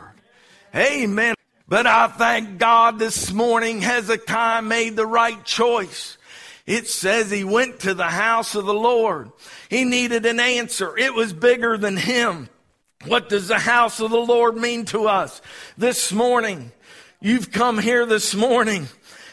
Amen. 0.75 1.35
But 1.67 1.85
I 1.85 2.07
thank 2.07 2.57
God 2.57 2.97
this 2.97 3.31
morning 3.31 3.81
Hezekiah 3.81 4.63
made 4.63 4.95
the 4.95 5.05
right 5.05 5.43
choice. 5.45 6.17
It 6.65 6.87
says 6.87 7.29
he 7.29 7.43
went 7.43 7.81
to 7.81 7.93
the 7.93 8.03
house 8.05 8.55
of 8.55 8.65
the 8.65 8.73
Lord. 8.73 9.31
He 9.69 9.83
needed 9.83 10.25
an 10.25 10.39
answer. 10.39 10.97
It 10.97 11.13
was 11.13 11.33
bigger 11.33 11.77
than 11.77 11.97
him. 11.97 12.49
What 13.05 13.27
does 13.27 13.49
the 13.49 13.59
house 13.59 13.99
of 13.99 14.11
the 14.11 14.17
Lord 14.17 14.55
mean 14.55 14.85
to 14.85 15.07
us 15.07 15.41
this 15.77 16.13
morning? 16.13 16.71
You've 17.19 17.51
come 17.51 17.77
here 17.77 18.05
this 18.05 18.33
morning 18.33 18.87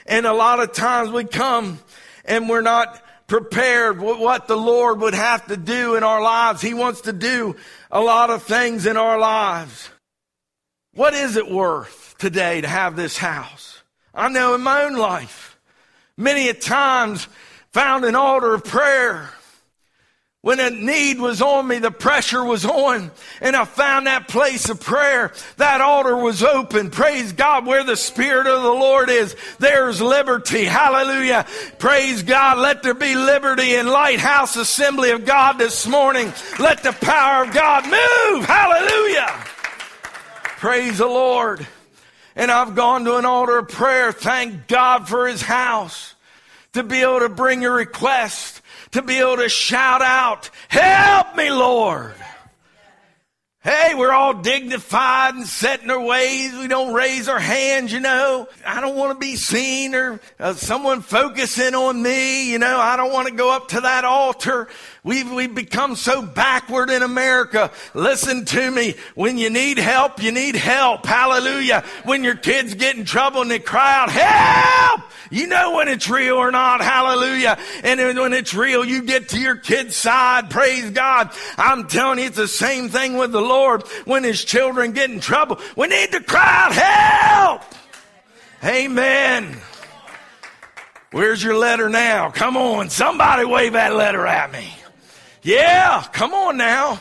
and 0.06 0.26
a 0.26 0.32
lot 0.32 0.58
of 0.58 0.72
times 0.72 1.10
we 1.10 1.24
come 1.24 1.78
and 2.24 2.48
we're 2.48 2.62
not 2.62 3.00
prepared 3.28 4.00
what 4.00 4.48
the 4.48 4.56
Lord 4.56 5.00
would 5.00 5.14
have 5.14 5.46
to 5.46 5.56
do 5.56 5.94
in 5.94 6.02
our 6.02 6.20
lives. 6.20 6.60
He 6.60 6.74
wants 6.74 7.02
to 7.02 7.12
do 7.12 7.54
a 7.92 8.00
lot 8.00 8.28
of 8.30 8.42
things 8.42 8.86
in 8.86 8.96
our 8.96 9.20
lives. 9.20 9.88
What 10.94 11.14
is 11.14 11.36
it 11.36 11.48
worth 11.48 12.16
today 12.18 12.60
to 12.60 12.66
have 12.66 12.96
this 12.96 13.16
house? 13.16 13.82
I 14.12 14.28
know 14.28 14.56
in 14.56 14.62
my 14.62 14.82
own 14.82 14.96
life, 14.96 15.49
many 16.20 16.48
a 16.48 16.54
times 16.54 17.26
found 17.72 18.04
an 18.04 18.14
altar 18.14 18.54
of 18.54 18.64
prayer. 18.64 19.30
When 20.42 20.58
a 20.58 20.70
need 20.70 21.18
was 21.18 21.42
on 21.42 21.68
me, 21.68 21.80
the 21.80 21.90
pressure 21.90 22.42
was 22.42 22.64
on, 22.64 23.10
and 23.42 23.54
I 23.54 23.66
found 23.66 24.06
that 24.06 24.26
place 24.26 24.70
of 24.70 24.80
prayer. 24.80 25.34
That 25.58 25.82
altar 25.82 26.16
was 26.16 26.42
open. 26.42 26.88
Praise 26.88 27.32
God. 27.32 27.66
Where 27.66 27.84
the 27.84 27.96
Spirit 27.96 28.46
of 28.46 28.62
the 28.62 28.70
Lord 28.70 29.10
is, 29.10 29.36
there's 29.58 30.00
liberty. 30.00 30.64
Hallelujah. 30.64 31.44
Praise 31.78 32.22
God. 32.22 32.56
Let 32.56 32.82
there 32.82 32.94
be 32.94 33.14
liberty 33.16 33.74
in 33.74 33.86
Lighthouse 33.86 34.56
Assembly 34.56 35.10
of 35.10 35.26
God 35.26 35.58
this 35.58 35.86
morning. 35.86 36.32
Let 36.58 36.82
the 36.82 36.92
power 36.92 37.44
of 37.44 37.52
God 37.52 37.84
move. 37.84 38.46
Hallelujah. 38.46 39.44
Praise 40.56 40.98
the 40.98 41.06
Lord. 41.06 41.66
And 42.36 42.50
I've 42.50 42.74
gone 42.74 43.04
to 43.04 43.16
an 43.16 43.24
altar 43.24 43.58
of 43.58 43.68
prayer. 43.68 44.12
Thank 44.12 44.68
God 44.68 45.08
for 45.08 45.26
his 45.26 45.42
house. 45.42 46.14
To 46.74 46.82
be 46.82 47.00
able 47.00 47.20
to 47.20 47.28
bring 47.28 47.64
a 47.64 47.70
request. 47.70 48.62
To 48.92 49.02
be 49.02 49.18
able 49.18 49.36
to 49.36 49.48
shout 49.48 50.02
out, 50.02 50.50
help 50.68 51.36
me, 51.36 51.50
Lord. 51.50 52.14
Hey, 53.62 53.92
we're 53.94 54.10
all 54.10 54.32
dignified 54.32 55.34
and 55.34 55.46
set 55.46 55.82
in 55.82 55.90
our 55.90 56.00
ways. 56.00 56.56
We 56.56 56.66
don't 56.66 56.94
raise 56.94 57.28
our 57.28 57.38
hands, 57.38 57.92
you 57.92 58.00
know. 58.00 58.48
I 58.64 58.80
don't 58.80 58.96
want 58.96 59.12
to 59.12 59.18
be 59.18 59.36
seen 59.36 59.94
or 59.94 60.18
uh, 60.38 60.54
someone 60.54 61.02
focusing 61.02 61.74
on 61.74 62.02
me, 62.02 62.50
you 62.50 62.58
know. 62.58 62.80
I 62.80 62.96
don't 62.96 63.12
want 63.12 63.28
to 63.28 63.34
go 63.34 63.54
up 63.54 63.68
to 63.68 63.82
that 63.82 64.06
altar. 64.06 64.68
We've, 65.04 65.30
we've 65.30 65.54
become 65.54 65.94
so 65.94 66.22
backward 66.22 66.88
in 66.88 67.02
America. 67.02 67.70
Listen 67.92 68.46
to 68.46 68.70
me. 68.70 68.94
When 69.14 69.36
you 69.36 69.50
need 69.50 69.76
help, 69.76 70.22
you 70.22 70.32
need 70.32 70.56
help. 70.56 71.04
Hallelujah. 71.04 71.84
When 72.04 72.24
your 72.24 72.36
kids 72.36 72.74
get 72.74 72.96
in 72.96 73.04
trouble 73.04 73.42
and 73.42 73.50
they 73.50 73.58
cry 73.58 73.94
out, 73.94 74.08
help! 74.08 75.02
You 75.30 75.46
know 75.46 75.76
when 75.76 75.86
it's 75.88 76.10
real 76.10 76.36
or 76.36 76.50
not. 76.50 76.80
Hallelujah. 76.80 77.56
And 77.84 78.00
when 78.18 78.32
it's 78.32 78.52
real, 78.52 78.84
you 78.84 79.02
get 79.02 79.28
to 79.30 79.38
your 79.38 79.56
kid's 79.56 79.96
side. 79.96 80.50
Praise 80.50 80.90
God. 80.90 81.30
I'm 81.56 81.86
telling 81.86 82.18
you, 82.18 82.24
it's 82.24 82.36
the 82.36 82.48
same 82.48 82.88
thing 82.88 83.16
with 83.16 83.30
the 83.30 83.40
Lord. 83.50 83.82
When 84.04 84.24
his 84.24 84.44
children 84.44 84.92
get 84.92 85.10
in 85.10 85.20
trouble, 85.20 85.58
we 85.76 85.88
need 85.88 86.12
to 86.12 86.20
cry 86.22 86.66
out, 86.66 86.72
help! 86.72 87.62
Amen. 88.64 89.56
Where's 91.12 91.42
your 91.42 91.56
letter 91.56 91.88
now? 91.88 92.30
Come 92.30 92.56
on. 92.56 92.88
Somebody 92.88 93.44
wave 93.44 93.72
that 93.72 93.94
letter 93.94 94.26
at 94.26 94.52
me. 94.52 94.72
Yeah, 95.42 96.06
come 96.12 96.32
on 96.32 96.56
now. 96.56 97.00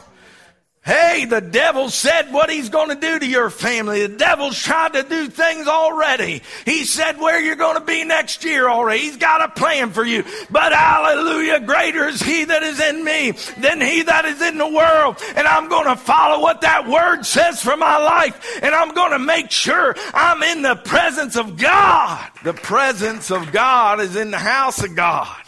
Hey, 0.86 1.26
the 1.26 1.42
devil 1.42 1.90
said 1.90 2.32
what 2.32 2.50
he's 2.50 2.70
going 2.70 2.90
to 2.90 2.96
do 2.96 3.20
to 3.20 3.28
your 3.28 3.50
family. 3.50 4.08
The 4.08 4.16
devil's 4.16 4.58
tried 4.58 4.94
to 4.94 5.04
do 5.04 5.28
things 5.28 5.68
already. 5.68 6.42
He 6.64 6.86
said 6.86 7.20
where 7.20 7.40
you're 7.40 7.58
going 7.58 7.78
to 7.78 7.84
be 7.84 8.06
next 8.06 8.46
year 8.46 8.70
already. 8.70 9.02
He's 9.02 9.18
got 9.18 9.42
a 9.42 9.50
plan 9.50 9.92
for 9.92 10.06
you. 10.06 10.24
But 10.50 10.72
hallelujah, 10.72 11.60
greater 11.60 12.08
is 12.08 12.22
he 12.22 12.46
that 12.46 12.64
is 12.64 12.80
in 12.80 13.04
me 13.04 13.32
than 13.58 13.82
he 13.82 14.04
that 14.04 14.24
is 14.24 14.42
in 14.42 14.58
the 14.58 14.68
world. 14.68 15.18
And 15.36 15.46
I'm 15.46 15.68
going 15.68 15.86
to 15.86 15.98
follow 15.98 16.42
what 16.42 16.62
that 16.62 16.88
word 16.88 17.24
says 17.24 17.62
for 17.62 17.76
my 17.76 17.98
life. 17.98 18.60
And 18.64 18.74
I'm 18.74 18.94
going 18.94 19.12
to 19.12 19.20
make 19.20 19.52
sure 19.52 19.96
I'm 20.14 20.42
in 20.44 20.62
the 20.62 20.76
presence 20.76 21.36
of 21.36 21.58
God. 21.58 22.26
The 22.44 22.54
presence 22.54 23.32
of 23.32 23.52
God 23.52 24.00
is 24.00 24.16
in 24.16 24.32
the 24.32 24.40
house 24.40 24.82
of 24.82 24.96
God. 24.96 25.44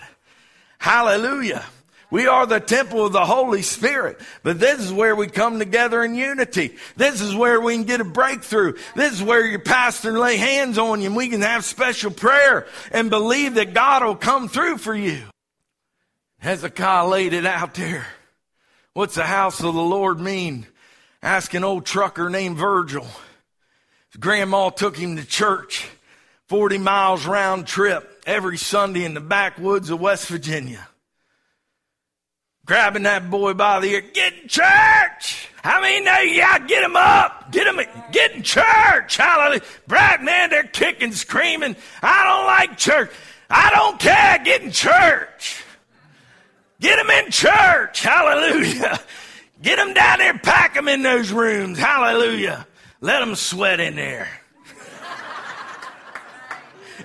Hallelujah. 0.77 1.65
We 2.11 2.27
are 2.27 2.45
the 2.45 2.59
temple 2.59 3.05
of 3.05 3.13
the 3.13 3.25
Holy 3.25 3.61
Spirit. 3.61 4.19
But 4.43 4.59
this 4.59 4.81
is 4.81 4.91
where 4.91 5.15
we 5.15 5.27
come 5.27 5.59
together 5.59 6.03
in 6.03 6.13
unity. 6.13 6.75
This 6.97 7.21
is 7.21 7.33
where 7.33 7.59
we 7.59 7.73
can 7.75 7.85
get 7.85 8.01
a 8.01 8.05
breakthrough. 8.05 8.73
This 8.95 9.13
is 9.13 9.23
where 9.23 9.45
your 9.45 9.59
pastor 9.59 10.19
lay 10.19 10.35
hands 10.35 10.77
on 10.77 10.99
you 10.99 11.07
and 11.07 11.15
we 11.15 11.29
can 11.29 11.41
have 11.41 11.63
special 11.63 12.11
prayer 12.11 12.67
and 12.91 13.09
believe 13.09 13.55
that 13.55 13.73
God 13.73 14.03
will 14.03 14.17
come 14.17 14.49
through 14.49 14.77
for 14.77 14.93
you. 14.93 15.23
Hezekiah 16.39 17.07
laid 17.07 17.31
it 17.31 17.45
out 17.45 17.75
there. 17.75 18.05
What's 18.93 19.15
the 19.15 19.23
house 19.23 19.59
of 19.59 19.73
the 19.73 19.81
Lord 19.81 20.19
mean? 20.19 20.67
Ask 21.23 21.53
an 21.53 21.63
old 21.63 21.85
trucker 21.85 22.29
named 22.29 22.57
Virgil. 22.57 23.07
His 24.11 24.19
grandma 24.19 24.69
took 24.69 24.97
him 24.97 25.15
to 25.15 25.25
church, 25.25 25.87
40 26.47 26.77
miles 26.77 27.25
round 27.25 27.67
trip 27.67 28.21
every 28.27 28.57
Sunday 28.57 29.05
in 29.05 29.13
the 29.13 29.21
backwoods 29.21 29.89
of 29.89 30.01
West 30.01 30.27
Virginia 30.27 30.89
grabbing 32.65 33.03
that 33.03 33.29
boy 33.29 33.53
by 33.53 33.79
the 33.79 33.87
ear. 33.87 34.01
Get 34.01 34.33
in 34.41 34.47
church. 34.47 35.49
I 35.63 35.81
mean, 35.81 36.05
yeah, 36.05 36.57
get 36.59 36.83
him 36.83 36.95
up. 36.95 37.51
Get 37.51 37.67
him, 37.67 37.79
get 38.11 38.31
in 38.31 38.43
church. 38.43 39.17
Hallelujah. 39.17 39.61
Brad, 39.87 40.23
man, 40.23 40.49
they're 40.49 40.63
kicking, 40.63 41.11
screaming. 41.11 41.75
I 42.01 42.23
don't 42.23 42.45
like 42.47 42.77
church. 42.77 43.11
I 43.49 43.69
don't 43.71 43.99
care. 43.99 44.39
Get 44.43 44.61
in 44.61 44.71
church. 44.71 45.63
Get 46.79 46.97
him 46.97 47.09
in 47.09 47.31
church. 47.31 48.01
Hallelujah. 48.01 48.99
Get 49.61 49.77
him 49.77 49.93
down 49.93 50.17
there. 50.17 50.37
Pack 50.39 50.75
him 50.75 50.87
in 50.87 51.03
those 51.03 51.31
rooms. 51.31 51.77
Hallelujah. 51.77 52.65
Let 53.01 53.19
them 53.19 53.35
sweat 53.35 53.79
in 53.79 53.95
there. 53.95 54.27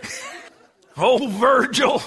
oh, 0.96 1.28
Virgil. 1.28 2.02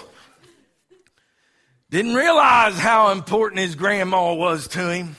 Didn't 1.92 2.14
realize 2.14 2.78
how 2.78 3.10
important 3.12 3.62
his 3.62 3.74
grandma 3.74 4.34
was 4.36 4.68
to 4.70 4.94
him 4.94 5.16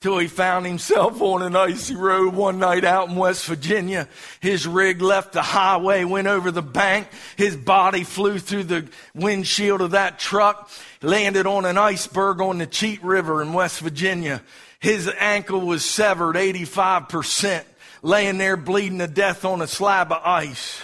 till 0.00 0.18
he 0.18 0.28
found 0.28 0.64
himself 0.64 1.20
on 1.20 1.42
an 1.42 1.56
icy 1.56 1.96
road 1.96 2.34
one 2.34 2.60
night 2.60 2.84
out 2.84 3.08
in 3.08 3.16
West 3.16 3.46
Virginia. 3.46 4.08
His 4.38 4.64
rig 4.64 5.02
left 5.02 5.32
the 5.32 5.42
highway, 5.42 6.04
went 6.04 6.28
over 6.28 6.52
the 6.52 6.62
bank. 6.62 7.08
His 7.36 7.56
body 7.56 8.04
flew 8.04 8.38
through 8.38 8.64
the 8.64 8.88
windshield 9.12 9.80
of 9.80 9.90
that 9.90 10.20
truck, 10.20 10.70
landed 11.02 11.46
on 11.46 11.64
an 11.64 11.76
iceberg 11.76 12.40
on 12.40 12.58
the 12.58 12.66
Cheat 12.66 13.02
River 13.02 13.42
in 13.42 13.52
West 13.52 13.80
Virginia. 13.80 14.40
His 14.78 15.10
ankle 15.18 15.62
was 15.62 15.84
severed 15.84 16.36
85%, 16.36 17.64
laying 18.02 18.38
there 18.38 18.56
bleeding 18.56 19.00
to 19.00 19.08
death 19.08 19.44
on 19.44 19.62
a 19.62 19.66
slab 19.66 20.12
of 20.12 20.22
ice. 20.24 20.80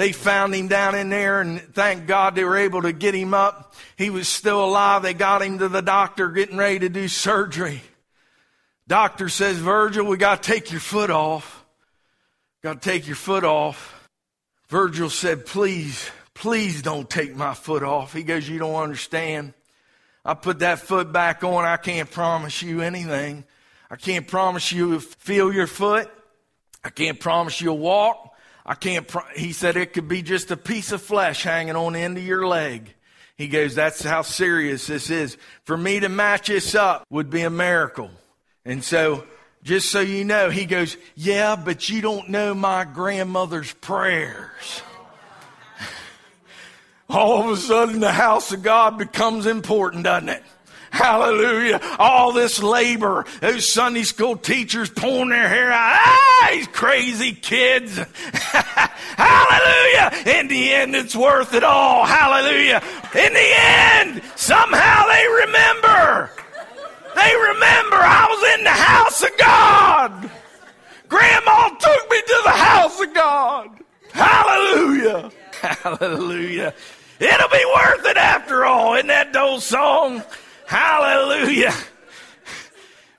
They 0.00 0.12
found 0.12 0.54
him 0.54 0.66
down 0.68 0.94
in 0.94 1.10
there 1.10 1.42
and 1.42 1.60
thank 1.74 2.06
God 2.06 2.34
they 2.34 2.42
were 2.42 2.56
able 2.56 2.80
to 2.80 2.92
get 2.92 3.14
him 3.14 3.34
up. 3.34 3.74
He 3.98 4.08
was 4.08 4.28
still 4.28 4.64
alive. 4.64 5.02
They 5.02 5.12
got 5.12 5.42
him 5.42 5.58
to 5.58 5.68
the 5.68 5.82
doctor 5.82 6.30
getting 6.30 6.56
ready 6.56 6.78
to 6.78 6.88
do 6.88 7.06
surgery. 7.06 7.82
Doctor 8.88 9.28
says, 9.28 9.58
Virgil, 9.58 10.06
we 10.06 10.16
got 10.16 10.42
to 10.42 10.52
take 10.52 10.70
your 10.70 10.80
foot 10.80 11.10
off. 11.10 11.66
Got 12.62 12.80
to 12.80 12.88
take 12.90 13.06
your 13.06 13.14
foot 13.14 13.44
off. 13.44 14.08
Virgil 14.70 15.10
said, 15.10 15.44
please, 15.44 16.10
please 16.32 16.80
don't 16.80 17.10
take 17.10 17.36
my 17.36 17.52
foot 17.52 17.82
off. 17.82 18.14
He 18.14 18.22
goes, 18.22 18.48
you 18.48 18.58
don't 18.58 18.76
understand. 18.76 19.52
I 20.24 20.32
put 20.32 20.60
that 20.60 20.78
foot 20.78 21.12
back 21.12 21.44
on. 21.44 21.66
I 21.66 21.76
can't 21.76 22.10
promise 22.10 22.62
you 22.62 22.80
anything. 22.80 23.44
I 23.90 23.96
can't 23.96 24.26
promise 24.26 24.72
you 24.72 24.98
feel 24.98 25.52
your 25.52 25.66
foot. 25.66 26.10
I 26.82 26.88
can't 26.88 27.20
promise 27.20 27.60
you'll 27.60 27.76
walk. 27.76 28.28
I 28.70 28.74
can't, 28.74 29.08
pro- 29.08 29.24
he 29.34 29.52
said 29.52 29.76
it 29.76 29.94
could 29.94 30.06
be 30.06 30.22
just 30.22 30.52
a 30.52 30.56
piece 30.56 30.92
of 30.92 31.02
flesh 31.02 31.42
hanging 31.42 31.74
on 31.74 31.94
the 31.94 31.98
end 31.98 32.16
of 32.16 32.24
your 32.24 32.46
leg. 32.46 32.94
He 33.36 33.48
goes, 33.48 33.74
that's 33.74 34.00
how 34.00 34.22
serious 34.22 34.86
this 34.86 35.10
is. 35.10 35.36
For 35.64 35.76
me 35.76 35.98
to 35.98 36.08
match 36.08 36.46
this 36.46 36.76
up 36.76 37.04
would 37.10 37.30
be 37.30 37.42
a 37.42 37.50
miracle. 37.50 38.12
And 38.64 38.84
so, 38.84 39.24
just 39.64 39.90
so 39.90 39.98
you 39.98 40.24
know, 40.24 40.50
he 40.50 40.66
goes, 40.66 40.96
yeah, 41.16 41.56
but 41.56 41.88
you 41.88 42.00
don't 42.00 42.28
know 42.28 42.54
my 42.54 42.84
grandmother's 42.84 43.72
prayers 43.72 44.82
all 47.08 47.42
of 47.42 47.50
a 47.50 47.56
sudden 47.56 47.98
the 47.98 48.12
house 48.12 48.52
of 48.52 48.62
God 48.62 48.98
becomes 48.98 49.46
important, 49.46 50.04
doesn't 50.04 50.28
it? 50.28 50.44
Hallelujah. 50.90 51.80
All 51.98 52.32
this 52.32 52.62
labor, 52.62 53.24
those 53.40 53.72
Sunday 53.72 54.02
school 54.02 54.36
teachers 54.36 54.90
pulling 54.90 55.28
their 55.30 55.48
hair 55.48 55.70
out. 55.70 55.98
Ah, 55.98 56.48
these 56.52 56.66
crazy 56.68 57.32
kids. 57.32 57.96
Hallelujah. 59.16 60.38
In 60.38 60.48
the 60.48 60.72
end, 60.72 60.96
it's 60.96 61.14
worth 61.14 61.54
it 61.54 61.64
all. 61.64 62.04
Hallelujah. 62.04 62.82
In 63.14 63.32
the 63.32 63.50
end, 63.54 64.22
somehow 64.36 65.06
they 65.06 65.26
remember. 65.46 66.30
They 67.14 67.34
remember 67.34 67.96
I 67.96 68.26
was 68.30 68.58
in 68.58 68.64
the 68.64 68.70
house 68.70 69.22
of 69.22 69.38
God. 69.38 70.30
Grandma 71.08 71.68
took 71.70 72.10
me 72.10 72.20
to 72.20 72.40
the 72.44 72.50
house 72.50 73.00
of 73.00 73.14
God. 73.14 73.70
Hallelujah. 74.12 75.30
Hallelujah. 75.52 76.74
It'll 77.18 77.48
be 77.48 77.64
worth 77.74 78.06
it 78.06 78.16
after 78.16 78.64
all. 78.64 78.94
Isn't 78.94 79.08
that 79.08 79.36
old 79.36 79.62
song? 79.62 80.22
Hallelujah. 80.70 81.74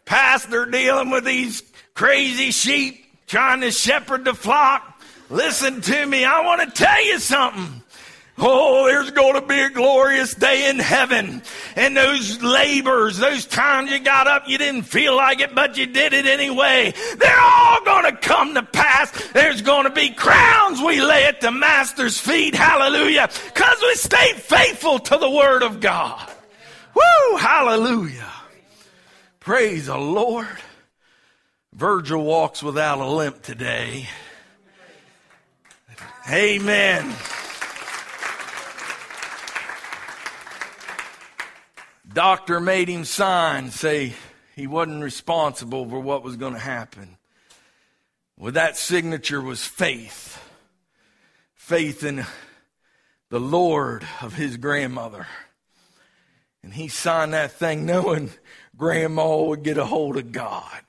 Pastor 0.05 0.67
dealing 0.67 1.10
with 1.10 1.25
these 1.25 1.62
crazy 1.93 2.51
sheep, 2.51 3.05
trying 3.27 3.60
to 3.60 3.72
shepherd 3.72 4.24
the 4.24 4.34
flock. 4.34 5.03
Listen 5.29 5.81
to 5.81 6.05
me. 6.05 6.24
I 6.24 6.46
want 6.46 6.62
to 6.62 6.84
tell 6.84 7.05
you 7.05 7.20
something. 7.20 7.84
Oh, 8.38 8.86
there's 8.86 9.12
going 9.12 9.34
to 9.34 9.46
be 9.46 9.60
a 9.60 9.70
glorious 9.70 10.34
day 10.34 10.70
in 10.70 10.79
heaven. 10.79 11.41
And 11.75 11.98
those 11.98 12.41
labors, 12.41 13.17
those 13.17 13.46
times 13.46 13.91
you 13.91 14.00
got 14.00 14.27
up, 14.27 14.48
you 14.48 14.58
didn't 14.58 14.84
feel 14.84 15.17
like 15.17 15.41
it, 15.41 15.53
but 15.53 15.75
you 15.75 15.88
did 15.88 16.13
it 16.13 16.25
anyway. 16.25 16.93
They're 17.17 17.41
all 17.41 17.84
going 17.84 18.05
to 18.05 18.15
come 18.15 18.53
to 18.53 18.63
pass. 18.63 19.12
There's 19.34 19.62
going 19.62 19.84
to 19.84 19.89
be 19.89 20.12
crowns 20.12 20.79
we 20.79 21.01
lay 21.01 21.25
at 21.25 21.41
the 21.41 21.51
Master's 21.51 22.17
feet. 22.17 22.55
Hallelujah. 22.55 23.29
Because 23.53 23.77
we 23.81 23.96
stayed 23.96 24.38
faithful 24.38 25.00
to 25.00 25.17
the 25.17 25.29
Word 25.29 25.63
of 25.63 25.81
God. 25.81 26.30
Woo! 26.93 27.38
Hallelujah. 27.38 28.31
Praise 29.39 29.88
the 29.88 29.98
Lord. 29.98 30.48
Virgil 31.74 32.24
walks 32.24 32.62
without 32.62 33.00
a 33.00 33.07
limp 33.07 33.41
today. 33.41 34.07
Amen. 36.29 37.13
Doctor 42.13 42.60
made 42.60 42.89
him 42.89 43.05
sign, 43.05 43.71
say 43.71 44.13
he 44.55 44.67
wasn't 44.67 45.01
responsible 45.01 45.89
for 45.89 46.00
what 46.00 46.24
was 46.24 46.36
going 46.36 46.53
to 46.53 46.60
happen. 46.60 47.17
Well, 48.38 48.51
that 48.51 48.77
signature 48.77 49.41
was 49.41 49.65
faith. 49.65 50.43
Faith 51.53 52.03
in 52.03 52.25
the 53.29 53.39
Lord 53.39 54.05
of 54.21 54.33
his 54.33 54.57
grandmother. 54.57 55.25
And 56.63 56.73
he 56.73 56.87
signed 56.87 57.33
that 57.33 57.51
thing 57.51 57.85
knowing 57.85 58.31
grandma 58.77 59.37
would 59.43 59.63
get 59.63 59.77
a 59.77 59.85
hold 59.85 60.17
of 60.17 60.31
God. 60.31 60.81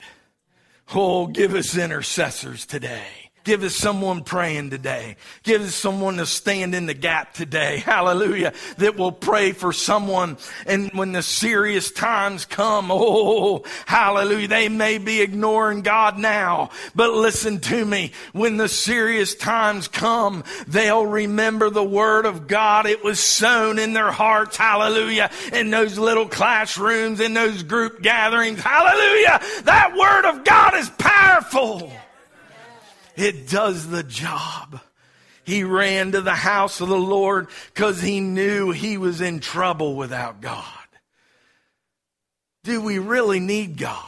Oh, 0.94 1.26
give 1.26 1.54
us 1.54 1.76
intercessors 1.76 2.66
today. 2.66 3.21
Give 3.44 3.64
us 3.64 3.75
someone 3.75 4.22
praying 4.22 4.70
today. 4.70 5.16
Give 5.42 5.62
us 5.62 5.75
someone 5.75 6.18
to 6.18 6.26
stand 6.26 6.75
in 6.75 6.87
the 6.87 6.94
gap 6.94 7.34
today. 7.34 7.78
Hallelujah. 7.84 8.52
That 8.78 8.96
will 8.96 9.12
pray 9.12 9.52
for 9.52 9.72
someone. 9.72 10.37
And 10.66 10.90
when 10.92 11.12
the 11.12 11.22
serious 11.22 11.90
times 11.90 12.44
come, 12.44 12.88
oh, 12.90 13.64
hallelujah. 13.87 14.49
They 14.49 14.68
may 14.68 14.99
be 14.99 15.20
ignoring 15.20 15.83
God 15.83 16.18
now, 16.18 16.70
but 16.94 17.12
listen 17.12 17.61
to 17.61 17.85
me. 17.85 18.12
When 18.33 18.57
the 18.57 18.68
serious 18.68 19.35
times 19.35 19.88
come, 19.88 20.44
they'll 20.68 21.07
remember 21.07 21.70
the 21.70 21.85
word 21.85 22.26
of 22.26 22.46
God. 22.46 22.87
It 22.87 23.02
was 23.02 23.18
sown 23.18 23.78
in 23.78 23.92
their 23.92 24.12
hearts. 24.12 24.57
Hallelujah. 24.57 25.31
In 25.52 25.70
those 25.70 25.98
little 25.98 26.28
classrooms, 26.28 27.20
in 27.20 27.35
those 27.35 27.62
group 27.62 28.02
gatherings. 28.02 28.61
Hallelujah. 28.61 29.40
That 29.64 29.96
word 29.96 30.31
of 30.31 30.44
God 30.44 30.74
is 30.74 30.88
powerful. 30.90 31.92
It 33.16 33.48
does 33.48 33.88
the 33.88 34.03
job. 34.03 34.81
He 35.44 35.64
ran 35.64 36.12
to 36.12 36.20
the 36.20 36.35
house 36.35 36.81
of 36.81 36.88
the 36.88 36.96
Lord 36.96 37.48
because 37.75 38.01
he 38.01 38.20
knew 38.20 38.70
he 38.70 38.96
was 38.96 39.20
in 39.20 39.40
trouble 39.40 39.96
without 39.96 40.40
God. 40.40 40.64
Do 42.64 42.81
we 42.81 42.98
really 42.98 43.40
need 43.40 43.77
God? 43.77 43.98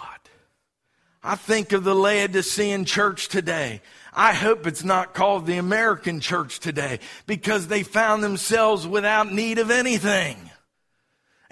I 1.23 1.35
think 1.35 1.73
of 1.73 1.83
the 1.83 1.95
Laodicean 1.95 2.85
church 2.85 3.29
today. 3.29 3.81
I 4.13 4.33
hope 4.33 4.67
it's 4.67 4.85
not 4.85 5.15
called 5.15 5.47
the 5.47 5.57
American 5.57 6.21
church 6.21 6.61
today 6.61 7.01
because 7.27 7.67
they 7.67 7.83
found 7.83 8.23
themselves 8.23 8.87
without 8.87 9.33
need 9.33 9.59
of 9.59 9.73
anything. 9.73 10.37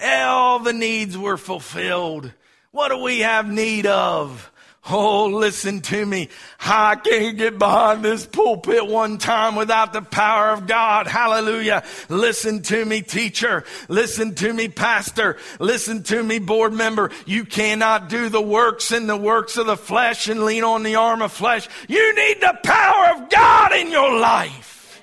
All 0.01 0.61
the 0.61 0.73
needs 0.73 1.19
were 1.19 1.37
fulfilled. 1.37 2.33
What 2.71 2.91
do 2.91 2.99
we 2.99 3.21
have 3.21 3.51
need 3.51 3.87
of? 3.87 4.52
Oh, 4.91 5.27
listen 5.27 5.81
to 5.83 6.05
me. 6.05 6.29
I 6.59 6.97
can't 6.97 7.39
get 7.39 7.57
behind 7.57 8.05
this 8.05 8.27
pulpit 8.27 8.85
one 8.85 9.19
time 9.19 9.55
without 9.55 9.93
the 9.93 10.03
power 10.03 10.51
of 10.51 10.67
God. 10.67 11.07
Hallelujah. 11.07 11.85
Listen 12.09 12.63
to 12.63 12.85
me, 12.85 13.01
teacher. 13.01 13.63
Listen 13.89 14.35
to 14.37 14.53
me, 14.53 14.67
pastor. 14.69 15.37
Listen 15.61 16.03
to 16.05 16.21
me, 16.21 16.41
board 16.41 16.73
member. 16.73 17.13
You 17.27 17.45
cannot 17.45 18.09
do 18.09 18.29
the 18.29 18.43
works 18.43 18.91
and 18.91 19.09
the 19.09 19.17
works 19.17 19.57
of 19.57 19.67
the 19.67 19.77
flesh 19.77 20.27
and 20.27 20.45
lean 20.45 20.65
on 20.65 20.83
the 20.83 20.97
arm 20.97 21.23
of 21.23 21.31
flesh. 21.31 21.69
You 21.89 22.15
need 22.17 22.41
the 22.41 22.59
power 22.65 23.15
of 23.15 23.31
God 23.31 23.73
in 23.75 23.89
your 23.93 24.19
life. 24.19 25.01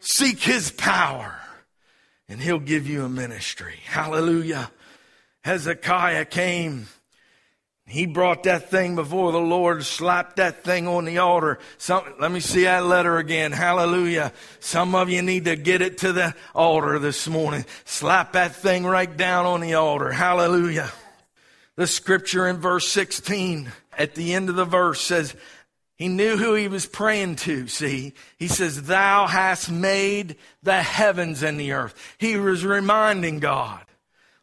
Seek 0.00 0.40
his 0.40 0.70
power 0.70 1.38
and 2.26 2.40
he'll 2.40 2.58
give 2.58 2.88
you 2.88 3.04
a 3.04 3.08
ministry. 3.08 3.80
Hallelujah. 3.84 4.70
Hezekiah 5.44 6.24
came 6.24 6.86
he 7.88 8.06
brought 8.06 8.42
that 8.42 8.68
thing 8.68 8.96
before 8.96 9.30
the 9.30 9.38
Lord, 9.38 9.84
slapped 9.84 10.36
that 10.36 10.64
thing 10.64 10.88
on 10.88 11.04
the 11.04 11.18
altar. 11.18 11.60
Some, 11.78 12.02
let 12.18 12.32
me 12.32 12.40
see 12.40 12.64
that 12.64 12.84
letter 12.84 13.18
again. 13.18 13.52
Hallelujah. 13.52 14.32
Some 14.58 14.96
of 14.96 15.08
you 15.08 15.22
need 15.22 15.44
to 15.44 15.54
get 15.54 15.82
it 15.82 15.98
to 15.98 16.12
the 16.12 16.34
altar 16.52 16.98
this 16.98 17.28
morning. 17.28 17.64
Slap 17.84 18.32
that 18.32 18.56
thing 18.56 18.84
right 18.84 19.16
down 19.16 19.46
on 19.46 19.60
the 19.60 19.74
altar. 19.74 20.10
Hallelujah. 20.10 20.90
The 21.76 21.86
scripture 21.86 22.48
in 22.48 22.56
verse 22.56 22.88
16 22.88 23.70
at 23.96 24.16
the 24.16 24.34
end 24.34 24.48
of 24.48 24.56
the 24.56 24.64
verse 24.64 25.00
says, 25.00 25.36
he 25.94 26.08
knew 26.08 26.36
who 26.36 26.54
he 26.54 26.68
was 26.68 26.86
praying 26.86 27.36
to, 27.36 27.68
see. 27.68 28.12
He 28.36 28.48
says, 28.48 28.82
Thou 28.82 29.26
hast 29.26 29.70
made 29.70 30.36
the 30.62 30.82
heavens 30.82 31.42
and 31.42 31.58
the 31.58 31.72
earth. 31.72 31.94
He 32.18 32.36
was 32.36 32.66
reminding 32.66 33.38
God, 33.38 33.82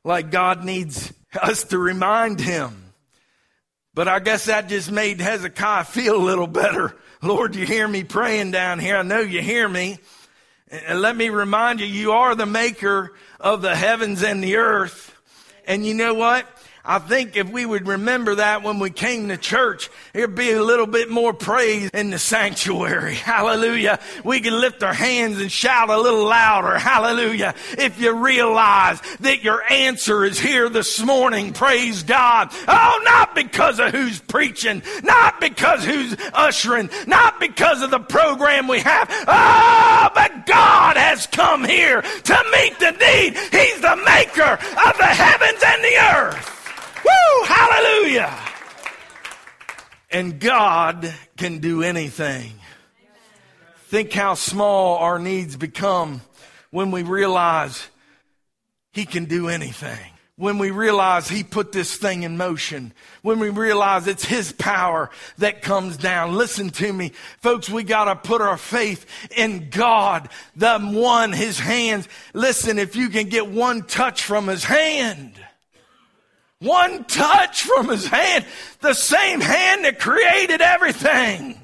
like 0.04 0.32
God 0.32 0.64
needs 0.64 1.14
us 1.40 1.64
to 1.66 1.78
remind 1.78 2.40
him. 2.40 2.83
But 3.96 4.08
I 4.08 4.20
guess 4.20 4.46
that 4.46 4.70
just 4.70 4.92
made 4.92 5.22
Hezekiah 5.22 5.84
feel 5.84 6.16
a 6.16 6.24
little 6.24 6.48
better. 6.48 6.96
Lord, 7.22 7.56
you 7.56 7.66
hear 7.66 7.88
me 7.88 8.04
praying 8.04 8.52
down 8.52 8.80
here. 8.80 8.98
I 8.98 9.04
know 9.04 9.20
you 9.20 9.42
hear 9.42 9.70
me. 9.70 10.00
And 10.70 11.02
let 11.02 11.16
me 11.16 11.30
remind 11.30 11.80
you, 11.80 11.86
you 11.86 12.14
are 12.14 12.34
the 12.34 12.48
maker 12.48 13.14
of 13.40 13.62
the 13.62 13.76
heavens 13.76 14.24
and 14.24 14.44
the 14.44 14.56
earth. 14.58 15.16
And 15.68 15.86
you 15.86 15.94
know 15.94 16.16
what? 16.16 16.48
I 16.86 17.00
think 17.00 17.38
if 17.38 17.50
we 17.50 17.66
would 17.66 17.88
remember 17.88 18.36
that 18.36 18.62
when 18.62 18.78
we 18.78 18.90
came 18.90 19.30
to 19.30 19.38
church, 19.38 19.90
there'd 20.12 20.36
be 20.36 20.52
a 20.52 20.62
little 20.62 20.86
bit 20.86 21.10
more 21.10 21.34
praise 21.34 21.90
in 21.92 22.10
the 22.10 22.20
sanctuary. 22.20 23.16
Hallelujah. 23.16 24.02
We 24.26 24.42
can 24.42 24.60
lift 24.60 24.84
our 24.84 24.94
hands 24.94 25.40
and 25.40 25.50
shout 25.50 25.90
a 25.90 25.98
little 25.98 26.26
louder. 26.26 26.78
Hallelujah. 26.78 27.56
If 27.78 28.02
you 28.02 28.12
realize 28.12 29.00
that 29.22 29.46
your 29.46 29.64
answer 29.72 30.26
is 30.26 30.38
here 30.38 30.68
this 30.68 31.02
morning, 31.02 31.54
praise 31.54 32.04
God. 32.04 32.50
Oh, 32.68 33.02
not 33.06 33.34
because 33.34 33.80
of 33.80 33.92
who's 33.92 34.20
preaching, 34.20 34.84
not 35.04 35.40
because 35.40 35.86
who's 35.86 36.18
ushering, 36.34 36.90
not 37.08 37.40
because 37.40 37.82
of 37.82 37.92
the 37.92 38.00
program 38.00 38.68
we 38.68 38.82
have. 38.82 39.08
Oh, 39.10 40.10
but 40.14 40.46
God 40.46 40.98
has 40.98 41.28
come 41.28 41.64
here 41.64 42.02
to 42.02 42.44
meet 42.52 42.78
the 42.80 42.92
need. 42.92 43.38
He's 43.38 43.80
the 43.80 43.96
maker 44.06 44.52
of 44.52 44.98
the 44.98 45.06
heavens 45.06 45.64
and 45.66 45.82
the 45.82 46.18
earth. 46.18 46.60
Woo! 47.04 47.46
Hallelujah! 47.46 48.34
And 50.12 50.40
God 50.40 51.14
can 51.38 51.60
do 51.60 51.82
anything. 51.82 52.52
Think 53.88 54.14
how 54.14 54.34
small 54.36 54.98
our 54.98 55.20
needs 55.20 55.56
become 55.56 56.22
when 56.72 56.92
we 56.92 57.04
realize 57.04 57.88
He 58.92 59.06
can 59.06 59.26
do 59.26 59.50
anything 59.50 60.14
when 60.36 60.58
we 60.58 60.72
realize 60.72 61.28
He 61.28 61.44
put 61.44 61.72
this 61.72 61.96
thing 61.96 62.24
in 62.24 62.38
motion, 62.38 62.94
when 63.22 63.40
we 63.40 63.50
realize 63.50 64.08
it's 64.08 64.26
His 64.26 64.52
power 64.52 65.10
that 65.38 65.62
comes 65.62 65.98
down. 65.98 66.36
Listen 66.36 66.70
to 66.72 66.92
me, 66.92 67.12
folks, 67.40 67.70
we 67.70 67.84
gotta 67.84 68.16
put 68.16 68.42
our 68.42 68.58
faith 68.58 69.06
in 69.36 69.70
God, 69.70 70.30
the 70.56 70.80
one, 70.80 71.32
His 71.32 71.60
hands. 71.60 72.08
Listen, 72.34 72.80
if 72.80 72.96
you 72.96 73.10
can 73.10 73.30
get 73.30 73.48
one 73.48 73.84
touch 73.84 74.24
from 74.24 74.48
His 74.48 74.64
hand, 74.64 75.34
one 76.64 77.04
touch 77.06 77.64
from 77.64 77.90
His 77.90 78.08
hand, 78.08 78.46
the 78.80 78.94
same 78.94 79.42
hand 79.42 79.86
that 79.86 80.00
created 80.00 80.62
everything. 80.62 81.60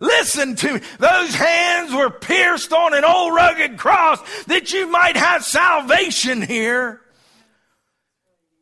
Listen 0.00 0.56
to 0.56 0.74
me. 0.74 0.80
Those 0.98 1.34
hands 1.34 1.94
were 1.94 2.10
pierced 2.10 2.72
on 2.72 2.92
an 2.92 3.04
old 3.04 3.34
rugged 3.34 3.78
cross 3.78 4.18
that 4.46 4.72
you 4.72 4.90
might 4.90 5.16
have 5.16 5.44
salvation 5.44 6.42
here. 6.42 7.00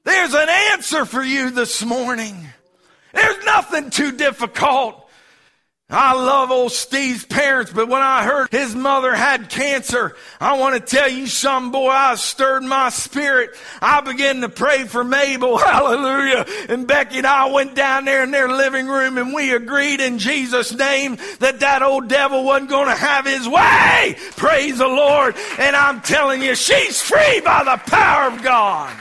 There's 0.04 0.34
an 0.34 0.48
answer 0.72 1.06
for 1.06 1.22
you 1.22 1.50
this 1.50 1.82
morning. 1.82 2.36
There's 3.14 3.44
nothing 3.44 3.88
too 3.90 4.12
difficult. 4.12 4.99
I 5.90 6.14
love 6.14 6.52
old 6.52 6.70
Steve's 6.70 7.24
parents, 7.24 7.72
but 7.72 7.88
when 7.88 8.00
I 8.00 8.22
heard 8.22 8.48
his 8.52 8.76
mother 8.76 9.12
had 9.12 9.50
cancer, 9.50 10.14
I 10.38 10.56
want 10.56 10.74
to 10.76 10.80
tell 10.80 11.08
you 11.08 11.26
some 11.26 11.72
boy, 11.72 11.88
I 11.88 12.14
stirred 12.14 12.62
my 12.62 12.90
spirit. 12.90 13.50
I 13.82 14.00
began 14.00 14.40
to 14.42 14.48
pray 14.48 14.84
for 14.84 15.02
Mabel. 15.02 15.58
Hallelujah. 15.58 16.46
And 16.68 16.86
Becky 16.86 17.18
and 17.18 17.26
I 17.26 17.50
went 17.50 17.74
down 17.74 18.04
there 18.04 18.22
in 18.22 18.30
their 18.30 18.48
living 18.48 18.86
room 18.86 19.18
and 19.18 19.34
we 19.34 19.52
agreed 19.52 20.00
in 20.00 20.18
Jesus' 20.18 20.72
name 20.72 21.16
that 21.40 21.60
that 21.60 21.82
old 21.82 22.08
devil 22.08 22.44
wasn't 22.44 22.70
going 22.70 22.88
to 22.88 22.94
have 22.94 23.26
his 23.26 23.48
way. 23.48 24.16
Praise 24.36 24.78
the 24.78 24.86
Lord. 24.86 25.34
And 25.58 25.74
I'm 25.74 26.02
telling 26.02 26.40
you, 26.40 26.54
she's 26.54 27.02
free 27.02 27.40
by 27.40 27.64
the 27.64 27.90
power 27.90 28.30
of 28.30 28.42
God 28.44 28.96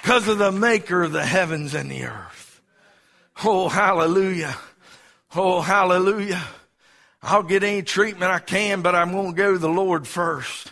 because 0.00 0.28
of 0.28 0.38
the 0.38 0.52
maker 0.52 1.02
of 1.02 1.12
the 1.12 1.24
heavens 1.24 1.74
and 1.74 1.90
the 1.90 2.04
earth. 2.04 2.60
Oh, 3.44 3.68
hallelujah. 3.68 4.56
Oh, 5.36 5.60
hallelujah. 5.60 6.42
I'll 7.20 7.42
get 7.42 7.64
any 7.64 7.82
treatment 7.82 8.30
I 8.30 8.38
can, 8.38 8.82
but 8.82 8.94
I'm 8.94 9.10
going 9.10 9.32
to 9.32 9.36
go 9.36 9.52
to 9.52 9.58
the 9.58 9.68
Lord 9.68 10.06
first. 10.06 10.70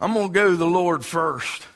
I'm 0.00 0.14
going 0.14 0.28
to 0.28 0.32
go 0.32 0.50
to 0.50 0.56
the 0.56 0.66
Lord 0.66 1.04
first. 1.04 1.66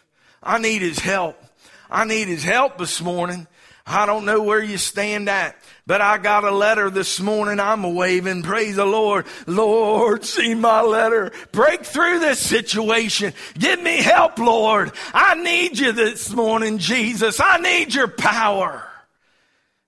I 0.42 0.58
need 0.58 0.82
His 0.82 0.98
help. 0.98 1.42
I 1.90 2.04
need 2.04 2.28
His 2.28 2.44
help 2.44 2.78
this 2.78 3.00
morning. 3.00 3.48
I 3.86 4.06
don't 4.06 4.24
know 4.24 4.42
where 4.42 4.62
you 4.62 4.78
stand 4.78 5.28
at, 5.28 5.56
but 5.86 6.00
I 6.00 6.18
got 6.18 6.44
a 6.44 6.50
letter 6.50 6.88
this 6.88 7.20
morning. 7.20 7.58
I'm 7.58 7.94
waving. 7.94 8.42
Praise 8.42 8.76
the 8.76 8.86
Lord. 8.86 9.26
Lord, 9.46 10.24
see 10.24 10.54
my 10.54 10.82
letter. 10.82 11.32
Break 11.52 11.84
through 11.84 12.20
this 12.20 12.38
situation. 12.38 13.34
Give 13.58 13.82
me 13.82 14.02
help, 14.02 14.38
Lord. 14.38 14.92
I 15.12 15.34
need 15.34 15.78
you 15.78 15.92
this 15.92 16.30
morning, 16.30 16.78
Jesus. 16.78 17.40
I 17.40 17.58
need 17.58 17.92
your 17.92 18.08
power. 18.08 18.88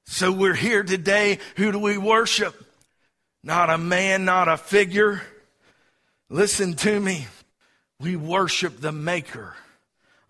So 0.06 0.30
we're 0.32 0.54
here 0.54 0.82
today. 0.82 1.38
Who 1.56 1.72
do 1.72 1.78
we 1.78 1.98
worship? 1.98 2.54
Not 3.42 3.70
a 3.70 3.78
man, 3.78 4.24
not 4.24 4.48
a 4.48 4.56
figure. 4.56 5.20
Listen 6.30 6.74
to 6.74 6.98
me. 6.98 7.26
We 8.00 8.16
worship 8.16 8.80
the 8.80 8.92
maker 8.92 9.54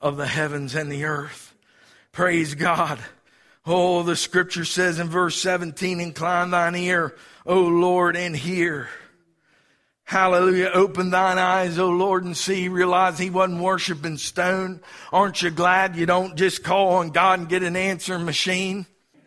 of 0.01 0.17
the 0.17 0.27
heavens 0.27 0.75
and 0.75 0.91
the 0.91 1.05
earth. 1.05 1.55
Praise 2.13 2.55
God. 2.55 2.99
Oh, 3.67 4.03
the 4.03 4.17
scripture 4.17 4.65
says 4.65 4.99
in 4.99 5.09
verse 5.09 5.41
17, 5.41 6.01
incline 6.01 6.51
thine 6.51 6.77
ear, 6.77 7.15
O 7.45 7.61
Lord, 7.63 8.17
and 8.17 8.37
hear. 8.37 8.89
Hallelujah. 10.05 10.71
Open 10.73 11.11
thine 11.11 11.39
eyes, 11.39 11.79
O 11.79 11.91
Lord, 11.91 12.25
and 12.25 12.37
see. 12.37 12.69
Realize 12.69 13.19
he 13.19 13.29
wasn't 13.29 13.61
worshiping 13.61 14.19
stone. 14.19 14.81
Aren't 15.13 15.43
you 15.43 15.51
glad 15.51 15.97
you 15.97 16.07
don't 16.07 16.37
just 16.37 16.63
call 16.63 16.95
on 16.95 17.11
God 17.11 17.41
and 17.41 17.49
get 17.49 17.65
an 17.65 17.75
answer 17.75 18.19
machine? 18.19 18.87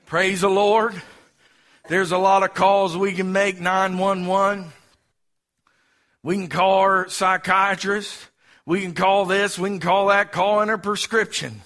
Praise 0.09 0.41
the 0.41 0.49
Lord. 0.49 0.99
There's 1.87 2.11
a 2.11 2.17
lot 2.17 2.41
of 2.41 2.55
calls 2.55 2.97
we 2.97 3.13
can 3.13 3.31
make 3.31 3.59
911. 3.59 4.71
We 6.23 6.35
can 6.35 6.47
call 6.47 6.79
our 6.79 7.07
psychiatrist. 7.09 8.27
We 8.65 8.81
can 8.81 8.95
call 8.95 9.27
this. 9.27 9.59
We 9.59 9.69
can 9.69 9.79
call 9.79 10.07
that. 10.07 10.31
Call 10.31 10.61
in 10.61 10.71
a 10.71 10.79
prescription. 10.79 11.61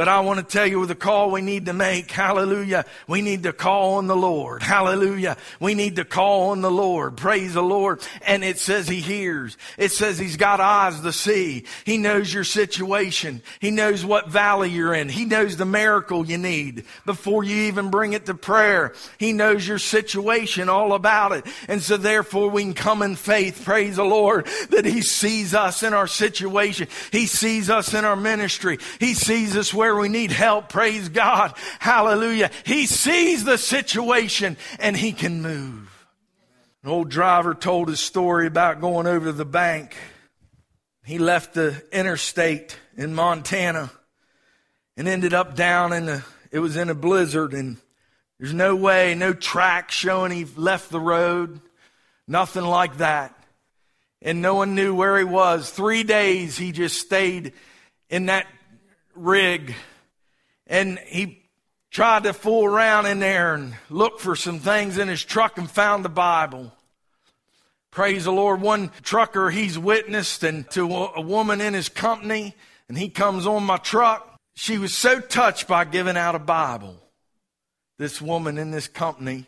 But 0.00 0.08
I 0.08 0.20
want 0.20 0.38
to 0.38 0.42
tell 0.50 0.66
you 0.66 0.86
the 0.86 0.94
call 0.94 1.30
we 1.30 1.42
need 1.42 1.66
to 1.66 1.74
make. 1.74 2.10
Hallelujah. 2.10 2.86
We 3.06 3.20
need 3.20 3.42
to 3.42 3.52
call 3.52 3.96
on 3.96 4.06
the 4.06 4.16
Lord. 4.16 4.62
Hallelujah. 4.62 5.36
We 5.60 5.74
need 5.74 5.96
to 5.96 6.06
call 6.06 6.52
on 6.52 6.62
the 6.62 6.70
Lord. 6.70 7.18
Praise 7.18 7.52
the 7.52 7.62
Lord. 7.62 8.00
And 8.26 8.42
it 8.42 8.58
says 8.58 8.88
he 8.88 9.00
hears. 9.00 9.58
It 9.76 9.92
says 9.92 10.18
he's 10.18 10.38
got 10.38 10.58
eyes 10.58 10.98
to 11.02 11.12
see. 11.12 11.66
He 11.84 11.98
knows 11.98 12.32
your 12.32 12.44
situation. 12.44 13.42
He 13.60 13.70
knows 13.70 14.02
what 14.02 14.30
valley 14.30 14.70
you're 14.70 14.94
in. 14.94 15.10
He 15.10 15.26
knows 15.26 15.58
the 15.58 15.66
miracle 15.66 16.24
you 16.24 16.38
need 16.38 16.86
before 17.04 17.44
you 17.44 17.64
even 17.64 17.90
bring 17.90 18.14
it 18.14 18.24
to 18.24 18.32
prayer. 18.32 18.94
He 19.18 19.34
knows 19.34 19.68
your 19.68 19.78
situation 19.78 20.70
all 20.70 20.94
about 20.94 21.32
it. 21.32 21.44
And 21.68 21.82
so 21.82 21.98
therefore 21.98 22.48
we 22.48 22.62
can 22.62 22.72
come 22.72 23.02
in 23.02 23.16
faith. 23.16 23.66
Praise 23.66 23.96
the 23.96 24.04
Lord 24.04 24.48
that 24.70 24.86
he 24.86 25.02
sees 25.02 25.52
us 25.54 25.82
in 25.82 25.92
our 25.92 26.06
situation. 26.06 26.88
He 27.12 27.26
sees 27.26 27.68
us 27.68 27.92
in 27.92 28.06
our 28.06 28.16
ministry. 28.16 28.78
He 28.98 29.12
sees 29.12 29.58
us 29.58 29.74
where 29.74 29.89
where 29.92 30.02
we 30.02 30.08
need 30.08 30.30
help. 30.30 30.68
Praise 30.68 31.08
God. 31.08 31.52
Hallelujah. 31.78 32.50
He 32.64 32.86
sees 32.86 33.44
the 33.44 33.58
situation 33.58 34.56
and 34.78 34.96
he 34.96 35.12
can 35.12 35.42
move. 35.42 36.06
An 36.82 36.90
old 36.90 37.10
driver 37.10 37.54
told 37.54 37.88
his 37.88 38.00
story 38.00 38.46
about 38.46 38.80
going 38.80 39.06
over 39.06 39.26
to 39.26 39.32
the 39.32 39.44
bank. 39.44 39.96
He 41.04 41.18
left 41.18 41.54
the 41.54 41.82
interstate 41.92 42.78
in 42.96 43.14
Montana 43.14 43.90
and 44.96 45.08
ended 45.08 45.34
up 45.34 45.56
down 45.56 45.92
in 45.92 46.06
the, 46.06 46.24
it 46.52 46.60
was 46.60 46.76
in 46.76 46.88
a 46.88 46.94
blizzard 46.94 47.52
and 47.52 47.76
there's 48.38 48.54
no 48.54 48.76
way, 48.76 49.14
no 49.14 49.34
track 49.34 49.90
showing 49.90 50.32
he 50.32 50.44
left 50.44 50.90
the 50.90 51.00
road. 51.00 51.60
Nothing 52.26 52.64
like 52.64 52.98
that. 52.98 53.36
And 54.22 54.40
no 54.40 54.54
one 54.54 54.74
knew 54.74 54.94
where 54.94 55.18
he 55.18 55.24
was. 55.24 55.68
Three 55.68 56.04
days 56.04 56.56
he 56.56 56.70
just 56.70 57.00
stayed 57.00 57.52
in 58.08 58.26
that 58.26 58.46
rig 59.14 59.74
and 60.66 60.98
he 61.00 61.42
tried 61.90 62.22
to 62.22 62.32
fool 62.32 62.64
around 62.64 63.06
in 63.06 63.18
there 63.18 63.54
and 63.54 63.74
look 63.88 64.20
for 64.20 64.36
some 64.36 64.60
things 64.60 64.98
in 64.98 65.08
his 65.08 65.24
truck 65.24 65.58
and 65.58 65.70
found 65.70 66.04
the 66.04 66.08
Bible. 66.08 66.72
Praise 67.90 68.24
the 68.24 68.32
Lord. 68.32 68.60
One 68.60 68.90
trucker 69.02 69.50
he's 69.50 69.78
witnessed 69.78 70.44
and 70.44 70.70
to 70.70 70.94
a 70.94 71.20
woman 71.20 71.60
in 71.60 71.74
his 71.74 71.88
company 71.88 72.54
and 72.88 72.96
he 72.96 73.08
comes 73.08 73.46
on 73.46 73.64
my 73.64 73.76
truck. 73.78 74.38
She 74.54 74.78
was 74.78 74.94
so 74.94 75.20
touched 75.20 75.66
by 75.66 75.84
giving 75.84 76.16
out 76.16 76.34
a 76.34 76.40
Bible. 76.40 76.96
This 77.98 78.22
woman 78.22 78.58
in 78.58 78.70
this 78.70 78.88
company 78.88 79.46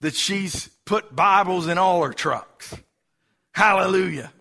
that 0.00 0.14
she's 0.14 0.68
put 0.84 1.16
Bibles 1.16 1.66
in 1.66 1.78
all 1.78 2.04
her 2.04 2.12
trucks. 2.12 2.74
Hallelujah. 3.52 4.32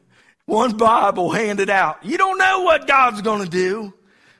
One 0.46 0.78
Bible 0.78 1.32
handed 1.32 1.70
out. 1.70 2.06
You 2.06 2.18
don't 2.18 2.38
know 2.38 2.62
what 2.62 2.88
God's 2.88 3.22
going 3.22 3.44
to 3.44 3.50
do. 3.50 3.94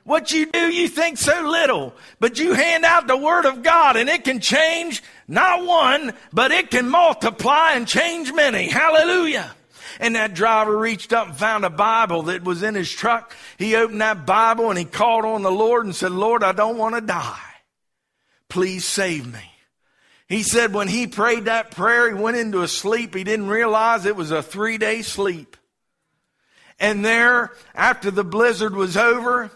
What 0.04 0.30
you 0.30 0.46
do, 0.46 0.72
you 0.72 0.86
think 0.86 1.18
so 1.18 1.48
little, 1.50 1.92
but 2.20 2.38
you 2.38 2.52
hand 2.52 2.84
out 2.84 3.08
the 3.08 3.16
Word 3.16 3.44
of 3.44 3.64
God 3.64 3.96
and 3.96 4.08
it 4.08 4.22
can 4.22 4.38
change 4.38 5.02
not 5.26 5.66
one, 5.66 6.14
but 6.32 6.52
it 6.52 6.70
can 6.70 6.88
multiply 6.88 7.72
and 7.72 7.88
change 7.88 8.32
many. 8.32 8.68
Hallelujah. 8.68 9.50
And 9.98 10.14
that 10.14 10.34
driver 10.34 10.78
reached 10.78 11.12
up 11.12 11.28
and 11.28 11.36
found 11.36 11.64
a 11.64 11.70
Bible 11.70 12.22
that 12.24 12.44
was 12.44 12.62
in 12.62 12.76
his 12.76 12.90
truck. 12.90 13.34
He 13.58 13.74
opened 13.74 14.00
that 14.00 14.26
Bible 14.26 14.70
and 14.70 14.78
he 14.78 14.84
called 14.84 15.24
on 15.24 15.42
the 15.42 15.50
Lord 15.50 15.86
and 15.86 15.94
said, 15.94 16.12
Lord, 16.12 16.44
I 16.44 16.52
don't 16.52 16.78
want 16.78 16.94
to 16.94 17.00
die. 17.00 17.40
Please 18.48 18.84
save 18.84 19.32
me. 19.32 19.52
He 20.28 20.44
said 20.44 20.72
when 20.72 20.86
he 20.86 21.08
prayed 21.08 21.46
that 21.46 21.72
prayer, 21.72 22.14
he 22.14 22.20
went 22.20 22.36
into 22.36 22.62
a 22.62 22.68
sleep. 22.68 23.12
He 23.14 23.24
didn't 23.24 23.48
realize 23.48 24.06
it 24.06 24.14
was 24.14 24.30
a 24.30 24.42
three 24.42 24.78
day 24.78 25.02
sleep. 25.02 25.56
And 26.78 27.04
there, 27.04 27.52
after 27.74 28.10
the 28.10 28.24
blizzard 28.24 28.74
was 28.74 28.96
over, 28.96 29.50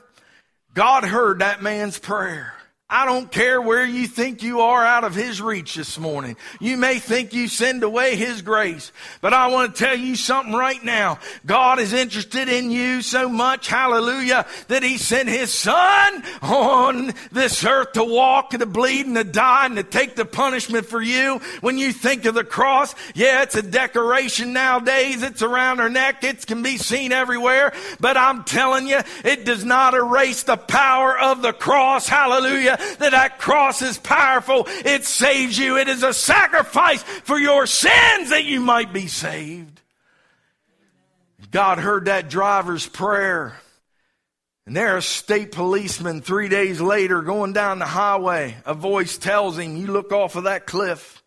God 0.75 1.05
heard 1.05 1.41
that 1.41 1.63
man's 1.63 1.99
prayer. 1.99 2.55
I 2.93 3.05
don't 3.05 3.31
care 3.31 3.63
where 3.63 3.87
you 3.87 4.09
think 4.09 4.43
you 4.43 4.63
are 4.63 4.85
out 4.85 5.05
of 5.05 5.15
His 5.15 5.41
reach 5.41 5.77
this 5.77 5.97
morning. 5.97 6.37
You 6.59 6.77
may 6.77 6.99
think 6.99 7.33
you 7.33 7.47
send 7.47 7.85
away 7.85 8.17
His 8.17 8.43
grace, 8.43 8.91
but 9.21 9.33
I 9.33 9.47
want 9.47 9.77
to 9.77 9.85
tell 9.85 9.97
you 9.97 10.17
something 10.17 10.55
right 10.55 10.83
now. 10.83 11.21
God 11.47 11.79
is 11.79 11.93
interested 11.93 12.49
in 12.49 12.73
you 12.73 13.01
so 13.01 13.29
much, 13.29 13.69
hallelujah, 13.69 14.45
that 14.67 14.83
He 14.83 14.99
sent 14.99 15.29
His 15.29 15.55
Son 15.55 16.25
on 16.43 17.15
this 17.31 17.65
earth 17.65 17.93
to 17.93 18.03
walk 18.03 18.55
and 18.55 18.61
to 18.61 18.67
bleed 18.67 19.07
and 19.07 19.15
to 19.15 19.23
die 19.23 19.67
and 19.67 19.77
to 19.77 19.85
take 19.85 20.17
the 20.17 20.25
punishment 20.25 20.85
for 20.85 21.01
you. 21.01 21.39
When 21.61 21.79
you 21.79 21.93
think 21.93 22.25
of 22.25 22.35
the 22.35 22.43
cross, 22.43 22.97
yeah, 23.15 23.43
it's 23.43 23.55
a 23.55 23.63
decoration 23.63 24.53
nowadays. 24.53 25.23
It's 25.23 25.43
around 25.43 25.79
our 25.79 25.91
neck. 25.91 26.25
It 26.25 26.45
can 26.45 26.65
be 26.65 26.77
seen 26.77 27.13
everywhere, 27.13 27.73
but 28.01 28.17
I'm 28.17 28.43
telling 28.43 28.89
you, 28.89 29.01
it 29.25 29.45
does 29.45 29.65
not 29.65 29.95
erase 29.95 30.43
the 30.43 30.57
power 30.57 31.17
of 31.17 31.41
the 31.41 31.53
cross, 31.53 32.09
hallelujah 32.09 32.79
that 32.99 33.13
that 33.13 33.39
cross 33.39 33.83
is 33.83 33.99
powerful. 33.99 34.65
It 34.85 35.05
saves 35.05 35.57
you. 35.59 35.79
It 35.79 35.89
is 35.89 36.03
a 36.03 36.13
sacrifice 36.13 37.03
for 37.03 37.39
your 37.39 37.67
sins 37.67 38.31
that 38.31 38.45
you 38.45 38.61
might 38.61 38.93
be 38.93 39.07
saved. 39.07 39.81
God 41.51 41.79
heard 41.79 42.05
that 42.05 42.29
driver's 42.31 42.87
prayer 42.87 43.55
And 44.67 44.77
there, 44.77 44.97
a 44.97 45.03
state 45.03 45.53
policeman 45.53 46.21
three 46.21 46.49
days 46.49 46.81
later 46.81 47.23
going 47.23 47.53
down 47.53 47.81
the 47.81 47.87
highway, 47.87 48.57
a 48.65 48.75
voice 48.75 49.19
tells 49.19 49.59
him, 49.59 49.77
You 49.77 49.89
look 49.89 50.13
off 50.13 50.37
of 50.37 50.45
that 50.45 50.67
cliff. 50.67 51.23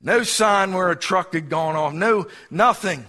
No 0.00 0.22
sign 0.22 0.74
where 0.74 0.90
a 0.90 0.96
truck 0.96 1.34
had 1.34 1.48
gone 1.48 1.76
off. 1.76 1.92
No, 1.92 2.26
nothing. 2.50 3.06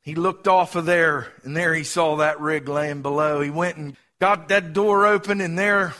He 0.00 0.14
looked 0.14 0.48
off 0.48 0.76
of 0.76 0.86
there, 0.86 1.32
and 1.42 1.56
there 1.56 1.74
he 1.74 1.84
saw 1.84 2.16
that 2.16 2.40
rig 2.40 2.68
laying 2.68 3.02
below. 3.02 3.40
He 3.40 3.50
went 3.50 3.76
and 3.76 3.96
got 4.20 4.48
that 4.48 4.72
door 4.72 5.06
open, 5.06 5.40
and 5.40 5.58
there 5.58 5.94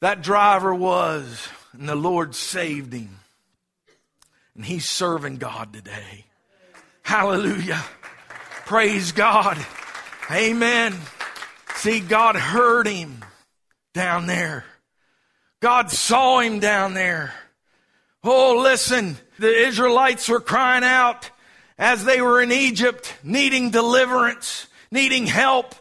that 0.00 0.22
driver 0.22 0.74
was, 0.74 1.48
and 1.72 1.88
the 1.88 1.96
Lord 1.96 2.34
saved 2.34 2.92
him. 2.92 3.18
And 4.54 4.64
he's 4.64 4.88
serving 4.88 5.36
God 5.36 5.72
today. 5.72 6.24
Hallelujah. 7.02 7.82
Praise 8.66 9.12
God. 9.12 9.58
Amen. 10.30 10.94
See, 11.76 12.00
God 12.00 12.36
heard 12.36 12.86
him 12.86 13.24
down 13.94 14.26
there. 14.26 14.64
God 15.60 15.90
saw 15.90 16.40
him 16.40 16.60
down 16.60 16.94
there. 16.94 17.32
Oh, 18.22 18.60
listen, 18.62 19.16
the 19.38 19.66
Israelites 19.66 20.28
were 20.28 20.40
crying 20.40 20.84
out 20.84 21.30
as 21.78 22.04
they 22.04 22.20
were 22.20 22.42
in 22.42 22.52
Egypt, 22.52 23.14
needing 23.22 23.70
deliverance, 23.70 24.66
needing 24.90 25.26
help. 25.26 25.74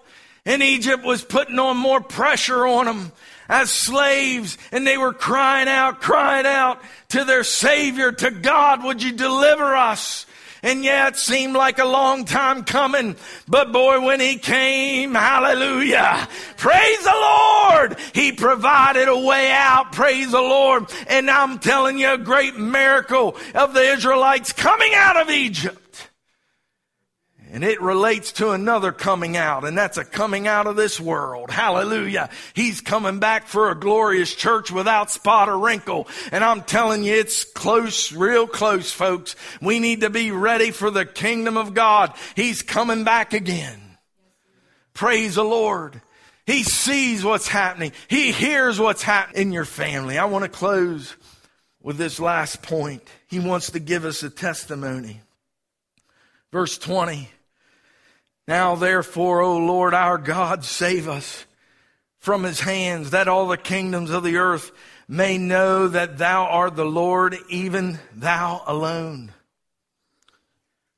And 0.45 0.63
Egypt 0.63 1.03
was 1.03 1.23
putting 1.23 1.60
on 1.60 1.77
more 1.77 1.99
pressure 1.99 2.65
on 2.65 2.86
them 2.86 3.12
as 3.49 3.71
slaves 3.71 4.57
and 4.71 4.86
they 4.86 4.97
were 4.97 5.13
crying 5.13 5.67
out, 5.67 6.01
crying 6.01 6.45
out 6.45 6.81
to 7.10 7.23
their 7.23 7.43
Savior, 7.43 8.12
to 8.12 8.31
God, 8.31 8.83
would 8.83 9.01
you 9.01 9.13
deliver 9.13 9.75
us? 9.75 10.25
And 10.63 10.83
yeah, 10.83 11.07
it 11.07 11.15
seemed 11.15 11.55
like 11.55 11.77
a 11.77 11.86
long 11.86 12.25
time 12.25 12.63
coming, 12.63 13.15
but 13.47 13.71
boy, 13.71 14.01
when 14.01 14.19
he 14.19 14.38
came, 14.38 15.13
hallelujah, 15.13 16.27
praise 16.57 17.03
the 17.03 17.12
Lord, 17.12 17.97
he 18.13 18.31
provided 18.31 19.07
a 19.07 19.17
way 19.17 19.51
out, 19.51 19.91
praise 19.91 20.31
the 20.31 20.41
Lord. 20.41 20.91
And 21.07 21.29
I'm 21.29 21.60
telling 21.60 21.99
you 21.99 22.12
a 22.12 22.17
great 22.17 22.57
miracle 22.57 23.38
of 23.53 23.73
the 23.73 23.81
Israelites 23.81 24.51
coming 24.51 24.91
out 24.95 25.17
of 25.21 25.29
Egypt. 25.29 25.87
And 27.58 27.63
it 27.63 27.82
relates 27.82 28.34
to 28.34 28.52
another 28.52 28.91
coming 28.91 29.36
out, 29.36 29.65
and 29.65 29.76
that's 29.76 29.98
a 29.98 30.06
coming 30.06 30.48
out 30.48 30.67
of 30.67 30.76
this 30.76 31.00
world. 31.00 31.50
Hallelujah. 31.50 32.30
He's 32.54 32.82
coming 32.82 33.17
back 33.17 33.48
for 33.48 33.72
a 33.72 33.76
glorious 33.76 34.36
church 34.36 34.72
without 34.72 35.10
spot 35.10 35.50
or 35.50 35.58
wrinkle. 35.58 36.08
And 36.32 36.43
I'm 36.43 36.62
telling 36.62 37.04
you, 37.04 37.15
it's 37.15 37.46
close, 37.46 38.12
real 38.12 38.46
close, 38.46 38.91
folks. 38.91 39.36
We 39.60 39.80
need 39.80 40.02
to 40.02 40.12
be 40.12 40.30
ready 40.30 40.70
for 40.70 40.91
the 40.91 41.04
kingdom 41.04 41.58
of 41.58 41.74
God. 41.74 42.13
He's 42.36 42.62
coming 42.62 43.04
back 43.04 43.34
again. 43.34 43.98
Praise 44.93 45.34
the 45.34 45.43
Lord. 45.43 46.00
He 46.46 46.62
sees 46.62 47.24
what's 47.24 47.48
happening. 47.48 47.91
He 48.08 48.32
hears 48.32 48.80
what's 48.80 49.02
happening 49.02 49.48
in 49.48 49.52
your 49.52 49.65
family. 49.65 50.20
I 50.20 50.26
want 50.26 50.43
to 50.43 50.50
close 50.50 51.15
with 51.82 51.98
this 51.98 52.20
last 52.20 52.62
point. 52.62 53.02
He 53.26 53.39
wants 53.39 53.72
to 53.72 53.80
give 53.80 54.06
us 54.06 54.22
a 54.22 54.30
testimony. 54.30 55.22
Verse 56.52 56.78
20. 56.78 57.32
Now 58.47 58.75
therefore, 58.75 59.41
O 59.41 59.57
Lord 59.57 59.93
our 59.93 60.17
God, 60.17 60.63
save 60.63 61.07
us 61.07 61.45
from 62.19 62.43
his 62.43 62.62
hands, 62.62 63.12
that 63.12 63.27
all 63.27 63.47
the 63.47 63.57
kingdoms 63.57 64.10
of 64.10 64.23
the 64.23 64.38
earth 64.38 64.71
may 65.07 65.38
know 65.38 65.88
that 65.88 66.17
thou 66.17 66.45
art 66.45 66.75
the 66.75 66.86
Lord, 66.86 67.38
even 67.49 67.99
thou 68.13 68.63
alone. 68.65 69.31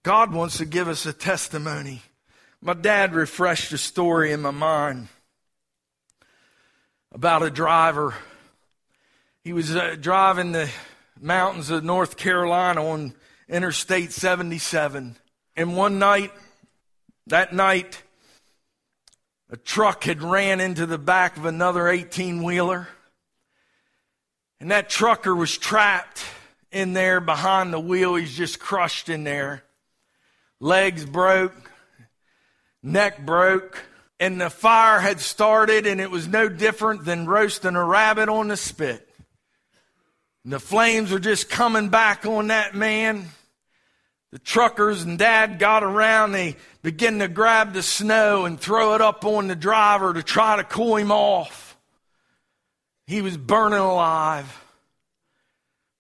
God 0.04 0.32
wants 0.34 0.58
to 0.58 0.66
give 0.66 0.88
us 0.88 1.06
a 1.06 1.14
testimony. 1.14 2.02
My 2.62 2.74
dad 2.74 3.14
refreshed 3.14 3.72
a 3.74 3.78
story 3.78 4.32
in 4.32 4.42
my 4.42 4.52
mind 4.52 5.08
about 7.12 7.44
a 7.44 7.50
driver. 7.50 8.14
He 9.44 9.54
was 9.54 9.76
uh, 9.76 9.96
driving 10.00 10.52
the 10.52 10.70
mountains 11.20 11.70
of 11.70 11.84
North 11.84 12.18
Carolina 12.18 12.86
on 12.86 13.14
Interstate 13.48 14.12
77. 14.12 15.16
And 15.56 15.76
one 15.76 16.00
night, 16.00 16.32
that 17.30 17.54
night, 17.54 18.02
a 19.50 19.58
truck 19.58 20.04
had 20.04 20.22
ran 20.22 20.60
into 20.60 20.86
the 20.86 20.98
back 20.98 21.38
of 21.38 21.46
another 21.46 21.88
18 21.88 22.44
wheeler. 22.44 22.88
And 24.60 24.72
that 24.72 24.90
trucker 24.90 25.34
was 25.34 25.58
trapped 25.58 26.24
in 26.72 26.94
there 26.94 27.20
behind 27.20 27.74
the 27.74 27.80
wheel. 27.80 28.16
He's 28.16 28.36
just 28.36 28.60
crushed 28.60 29.10
in 29.10 29.24
there. 29.24 29.64
Legs 30.60 31.06
broke, 31.06 31.72
neck 32.84 33.26
broke, 33.26 33.82
and 34.20 34.40
the 34.40 34.50
fire 34.50 35.00
had 35.00 35.22
started, 35.22 35.88
and 35.88 36.02
it 36.02 36.12
was 36.12 36.28
no 36.28 36.50
different 36.50 37.06
than 37.06 37.26
roasting 37.26 37.76
a 37.76 37.84
rabbit 37.84 38.28
on 38.28 38.50
the 38.50 38.58
spit. 38.58 39.08
And 40.44 40.52
the 40.52 40.60
flames 40.60 41.12
were 41.12 41.20
just 41.20 41.50
coming 41.50 41.90
back 41.90 42.26
on 42.26 42.48
that 42.48 42.76
man. 42.76 43.30
The 44.32 44.40
truckers 44.40 45.02
and 45.02 45.18
dad 45.18 45.58
got 45.58 45.84
around, 45.84 46.34
they 46.34 46.56
began 46.84 47.20
to 47.20 47.28
grab 47.28 47.74
the 47.74 47.82
snow 47.82 48.46
and 48.46 48.60
throw 48.60 48.94
it 48.94 49.02
up 49.02 49.26
on 49.26 49.48
the 49.48 49.56
driver 49.56 50.14
to 50.14 50.22
try 50.22 50.58
to 50.58 50.64
cool 50.64 50.98
him 50.98 51.12
off. 51.12 51.78
He 53.08 53.22
was 53.24 53.38
burning 53.38 53.80
alive. 53.80 54.64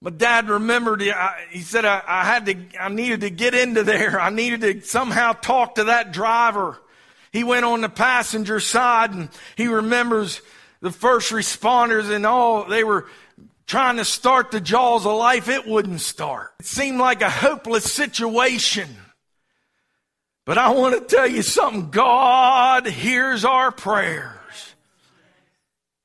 My 0.01 0.11
dad 0.11 0.47
remembered, 0.47 1.01
he 1.49 1.59
said, 1.61 1.85
I, 1.85 2.03
I 2.05 2.23
had 2.23 2.45
to, 2.45 2.55
I 2.79 2.89
needed 2.89 3.21
to 3.21 3.31
get 3.31 3.55
into 3.55 3.83
there. 3.83 4.19
I 4.19 4.29
needed 4.29 4.61
to 4.61 4.81
somehow 4.81 5.33
talk 5.33 5.75
to 5.75 5.85
that 5.85 6.13
driver. 6.13 6.79
He 7.33 7.43
went 7.43 7.65
on 7.65 7.81
the 7.81 7.89
passenger 7.89 8.59
side 8.59 9.11
and 9.11 9.29
he 9.57 9.67
remembers 9.67 10.41
the 10.81 10.91
first 10.91 11.31
responders 11.31 12.09
and 12.09 12.25
all, 12.25 12.65
they 12.65 12.83
were 12.83 13.07
trying 13.69 13.97
to 13.97 14.05
start 14.05 14.49
the 14.49 14.59
jaws 14.59 15.05
of 15.05 15.15
life, 15.15 15.47
it 15.47 15.67
wouldn't 15.67 16.01
start. 16.01 16.51
It 16.59 16.65
seemed 16.65 16.99
like 16.99 17.21
a 17.21 17.29
hopeless 17.29 17.89
situation. 17.89 18.89
But 20.45 20.57
I 20.57 20.71
want 20.71 20.95
to 20.95 21.15
tell 21.15 21.27
you 21.27 21.43
something. 21.43 21.91
God 21.91 22.87
hears 22.87 23.45
our 23.45 23.71
prayers. 23.71 24.33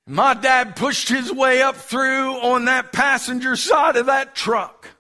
My 0.07 0.35
dad 0.35 0.77
pushed 0.77 1.09
his 1.09 1.33
way 1.33 1.63
up 1.63 1.77
through 1.77 2.35
on 2.35 2.67
that 2.67 2.93
passenger 2.93 3.57
side 3.57 3.97
of 3.97 4.07
that 4.07 4.35
truck. 4.35 4.91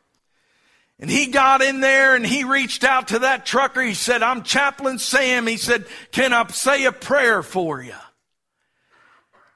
And 0.98 1.10
he 1.10 1.26
got 1.26 1.60
in 1.60 1.80
there 1.80 2.14
and 2.16 2.26
he 2.26 2.44
reached 2.44 2.82
out 2.82 3.08
to 3.08 3.18
that 3.18 3.44
trucker. 3.44 3.82
He 3.82 3.92
said, 3.92 4.22
I'm 4.22 4.42
Chaplain 4.42 4.98
Sam. 4.98 5.46
He 5.46 5.58
said, 5.58 5.84
Can 6.12 6.32
I 6.32 6.46
say 6.46 6.86
a 6.86 6.92
prayer 6.92 7.42
for 7.42 7.82
you? 7.82 7.92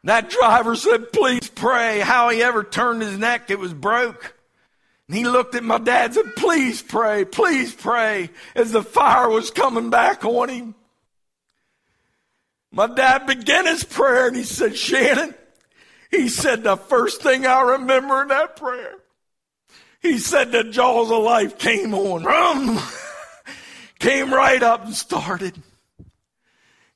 That 0.09 0.31
driver 0.31 0.75
said, 0.75 1.13
Please 1.13 1.51
pray. 1.51 2.01
How 2.01 2.31
he 2.31 2.43
ever 2.43 2.65
turned 2.65 3.03
his 3.03 3.19
neck, 3.19 3.51
it 3.51 3.59
was 3.59 3.75
broke. 3.75 4.35
And 5.07 5.15
he 5.15 5.25
looked 5.25 5.55
at 5.55 5.63
my 5.63 5.77
dad 5.77 6.07
and 6.07 6.15
said, 6.15 6.35
Please 6.35 6.81
pray, 6.81 7.27
please 7.27 7.75
pray, 7.75 8.31
as 8.55 8.73
the 8.73 8.83
fire 8.83 9.29
was 9.29 9.51
coming 9.51 9.91
back 9.91 10.25
on 10.25 10.49
him. 10.49 10.75
My 12.73 12.87
dad 12.87 13.27
began 13.27 13.67
his 13.67 13.85
prayer 13.85 14.29
and 14.29 14.37
he 14.37 14.45
said, 14.45 14.79
Shannon, 14.79 15.35
he 16.11 16.31
said, 16.31 16.63
the 16.63 16.79
first 16.79 17.21
thing 17.21 17.47
I 17.47 17.61
remember 17.61 18.23
in 18.23 18.29
that 18.29 18.57
prayer, 18.57 18.95
he 20.01 20.17
said, 20.17 20.53
the 20.53 20.65
jaws 20.65 21.11
of 21.11 21.23
life 21.23 21.59
came 21.59 21.93
on. 21.93 22.23
Rum! 22.23 22.79
came 23.99 24.33
right 24.33 24.63
up 24.63 24.87
and 24.87 24.95
started. 24.95 25.63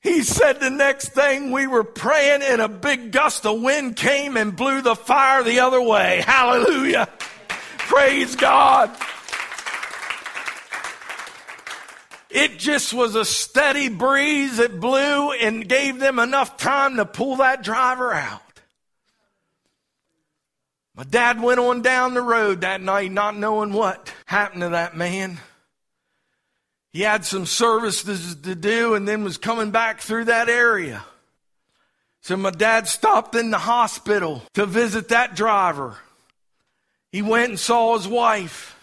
He 0.02 0.22
said 0.24 0.58
the 0.58 0.70
next 0.70 1.10
thing 1.10 1.52
we 1.52 1.68
were 1.68 1.84
praying 1.84 2.42
and 2.42 2.60
a 2.60 2.68
big 2.68 3.12
gust 3.12 3.46
of 3.46 3.62
wind 3.62 3.94
came 3.94 4.36
and 4.36 4.54
blew 4.54 4.82
the 4.82 4.96
fire 4.96 5.44
the 5.44 5.60
other 5.60 5.80
way. 5.80 6.22
Hallelujah. 6.26 7.08
Praise 7.78 8.34
God. 8.34 8.90
It 12.30 12.58
just 12.58 12.92
was 12.92 13.14
a 13.14 13.24
steady 13.24 13.88
breeze 13.88 14.56
that 14.56 14.80
blew 14.80 15.32
and 15.32 15.68
gave 15.68 16.00
them 16.00 16.18
enough 16.18 16.56
time 16.56 16.96
to 16.96 17.04
pull 17.04 17.36
that 17.36 17.62
driver 17.62 18.12
out. 18.12 18.40
My 20.96 21.04
dad 21.04 21.40
went 21.40 21.60
on 21.60 21.82
down 21.82 22.14
the 22.14 22.22
road 22.22 22.62
that 22.62 22.80
night 22.80 23.12
not 23.12 23.36
knowing 23.36 23.72
what 23.72 24.12
happened 24.26 24.62
to 24.62 24.70
that 24.70 24.96
man. 24.96 25.38
He 26.92 27.00
had 27.00 27.24
some 27.24 27.46
services 27.46 28.36
to 28.36 28.54
do 28.54 28.94
and 28.94 29.08
then 29.08 29.24
was 29.24 29.38
coming 29.38 29.70
back 29.70 30.00
through 30.00 30.26
that 30.26 30.48
area. 30.48 31.04
So 32.20 32.36
my 32.36 32.50
dad 32.50 32.86
stopped 32.86 33.34
in 33.34 33.50
the 33.50 33.58
hospital 33.58 34.42
to 34.54 34.66
visit 34.66 35.08
that 35.08 35.34
driver. 35.34 35.96
He 37.10 37.22
went 37.22 37.50
and 37.50 37.58
saw 37.58 37.96
his 37.96 38.06
wife. 38.06 38.78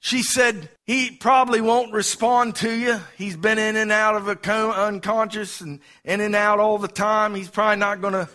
She 0.00 0.22
said, 0.22 0.68
he 0.84 1.10
probably 1.10 1.60
won't 1.60 1.92
respond 1.92 2.56
to 2.56 2.70
you. 2.70 3.00
He's 3.16 3.36
been 3.36 3.58
in 3.58 3.76
and 3.76 3.90
out 3.90 4.14
of 4.14 4.28
a 4.28 4.36
coma, 4.36 4.74
unconscious 4.74 5.60
and 5.60 5.80
in 6.04 6.20
and 6.20 6.36
out 6.36 6.60
all 6.60 6.78
the 6.78 6.86
time. 6.86 7.34
He's 7.34 7.48
probably 7.48 7.78
not 7.78 8.00
going 8.00 8.12
to 8.12 8.28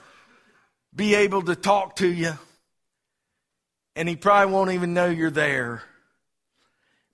be 0.95 1.15
able 1.15 1.43
to 1.43 1.55
talk 1.55 1.97
to 1.97 2.07
you. 2.07 2.33
And 3.95 4.09
he 4.09 4.15
probably 4.15 4.53
won't 4.53 4.71
even 4.71 4.93
know 4.93 5.07
you're 5.07 5.29
there. 5.29 5.83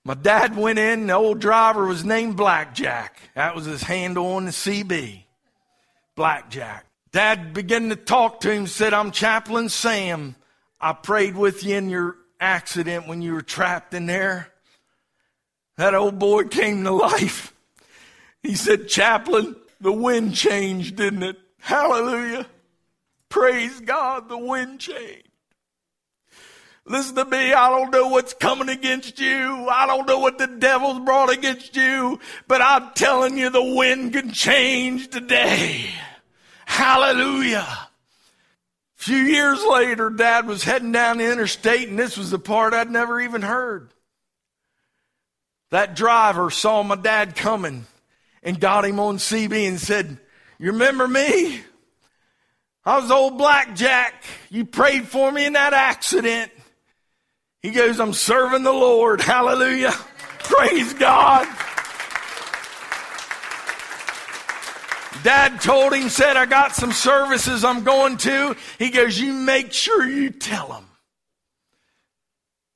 My 0.08 0.14
dad 0.14 0.56
went 0.56 0.78
in, 0.78 1.08
the 1.08 1.12
old 1.12 1.38
driver 1.38 1.84
was 1.84 2.02
named 2.02 2.38
Blackjack. 2.38 3.20
That 3.34 3.54
was 3.54 3.66
his 3.66 3.82
handle 3.82 4.24
on 4.36 4.46
the 4.46 4.52
CB. 4.52 5.24
blackjack. 6.14 6.86
Dad 7.12 7.52
began 7.52 7.90
to 7.90 7.96
talk 7.96 8.40
to 8.40 8.50
him, 8.50 8.66
said, 8.66 8.94
I'm 8.94 9.10
Chaplain 9.10 9.68
Sam. 9.68 10.34
I 10.80 10.94
prayed 10.94 11.36
with 11.36 11.62
you 11.62 11.76
in 11.76 11.90
your 11.90 12.16
accident 12.40 13.06
when 13.06 13.20
you 13.20 13.34
were 13.34 13.42
trapped 13.42 13.92
in 13.92 14.06
there. 14.06 14.50
That 15.76 15.94
old 15.94 16.18
boy 16.18 16.44
came 16.44 16.84
to 16.84 16.90
life. 16.90 17.52
He 18.42 18.54
said, 18.54 18.88
Chaplain, 18.88 19.56
the 19.78 19.92
wind 19.92 20.34
changed, 20.34 20.96
didn't 20.96 21.22
it? 21.22 21.36
Hallelujah. 21.58 22.46
Praise 23.28 23.78
God, 23.80 24.30
the 24.30 24.38
wind 24.38 24.80
changed. 24.80 25.27
Listen 26.88 27.16
to 27.16 27.24
me. 27.26 27.52
I 27.52 27.68
don't 27.68 27.90
know 27.90 28.08
what's 28.08 28.32
coming 28.32 28.70
against 28.70 29.20
you. 29.20 29.68
I 29.68 29.86
don't 29.86 30.06
know 30.06 30.18
what 30.18 30.38
the 30.38 30.46
devil's 30.46 31.00
brought 31.00 31.30
against 31.30 31.76
you, 31.76 32.18
but 32.46 32.62
I'm 32.62 32.90
telling 32.94 33.36
you 33.36 33.50
the 33.50 33.62
wind 33.62 34.14
can 34.14 34.32
change 34.32 35.08
today. 35.08 35.84
Hallelujah. 36.64 37.66
A 37.68 37.88
few 38.96 39.16
years 39.16 39.62
later, 39.64 40.08
dad 40.08 40.46
was 40.46 40.64
heading 40.64 40.92
down 40.92 41.18
the 41.18 41.30
interstate 41.30 41.88
and 41.88 41.98
this 41.98 42.16
was 42.16 42.30
the 42.30 42.38
part 42.38 42.72
I'd 42.72 42.90
never 42.90 43.20
even 43.20 43.42
heard. 43.42 43.90
That 45.70 45.94
driver 45.94 46.50
saw 46.50 46.82
my 46.82 46.96
dad 46.96 47.36
coming 47.36 47.84
and 48.42 48.58
got 48.58 48.86
him 48.86 48.98
on 48.98 49.18
CB 49.18 49.68
and 49.68 49.78
said, 49.78 50.18
you 50.58 50.72
remember 50.72 51.06
me? 51.06 51.60
I 52.84 52.98
was 52.98 53.10
old 53.10 53.36
Blackjack. 53.36 54.24
You 54.48 54.64
prayed 54.64 55.06
for 55.06 55.30
me 55.30 55.44
in 55.44 55.52
that 55.52 55.74
accident. 55.74 56.50
He 57.62 57.70
goes, 57.70 57.98
I'm 57.98 58.12
serving 58.12 58.62
the 58.62 58.72
Lord. 58.72 59.20
Hallelujah. 59.20 59.90
Praise 59.90 60.94
God. 60.94 61.46
Dad 65.24 65.60
told 65.60 65.92
him, 65.92 66.08
said, 66.08 66.36
I 66.36 66.46
got 66.46 66.76
some 66.76 66.92
services 66.92 67.64
I'm 67.64 67.82
going 67.82 68.18
to. 68.18 68.56
He 68.78 68.90
goes, 68.90 69.18
You 69.18 69.32
make 69.32 69.72
sure 69.72 70.06
you 70.06 70.30
tell 70.30 70.68
them. 70.68 70.86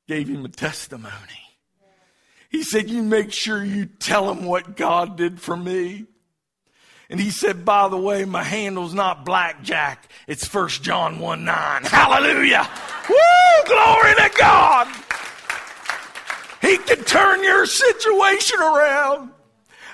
Gave 0.08 0.28
him 0.28 0.44
a 0.44 0.48
testimony. 0.48 1.12
He 2.50 2.64
said, 2.64 2.90
You 2.90 3.02
make 3.02 3.32
sure 3.32 3.64
you 3.64 3.86
tell 3.86 4.26
them 4.26 4.44
what 4.44 4.76
God 4.76 5.16
did 5.16 5.40
for 5.40 5.56
me. 5.56 6.06
And 7.12 7.20
he 7.20 7.28
said, 7.28 7.66
by 7.66 7.88
the 7.88 7.96
way, 7.98 8.24
my 8.24 8.42
handle's 8.42 8.94
not 8.94 9.26
blackjack. 9.26 10.08
It's 10.26 10.46
First 10.46 10.82
John 10.82 11.18
1 11.18 11.44
9. 11.44 11.82
Hallelujah. 11.84 12.66
Woo! 13.06 13.16
Glory 13.66 14.14
to 14.14 14.21
God. 14.38 14.88
He 16.60 16.78
can 16.78 17.04
turn 17.04 17.42
your 17.42 17.66
situation 17.66 18.60
around. 18.60 19.30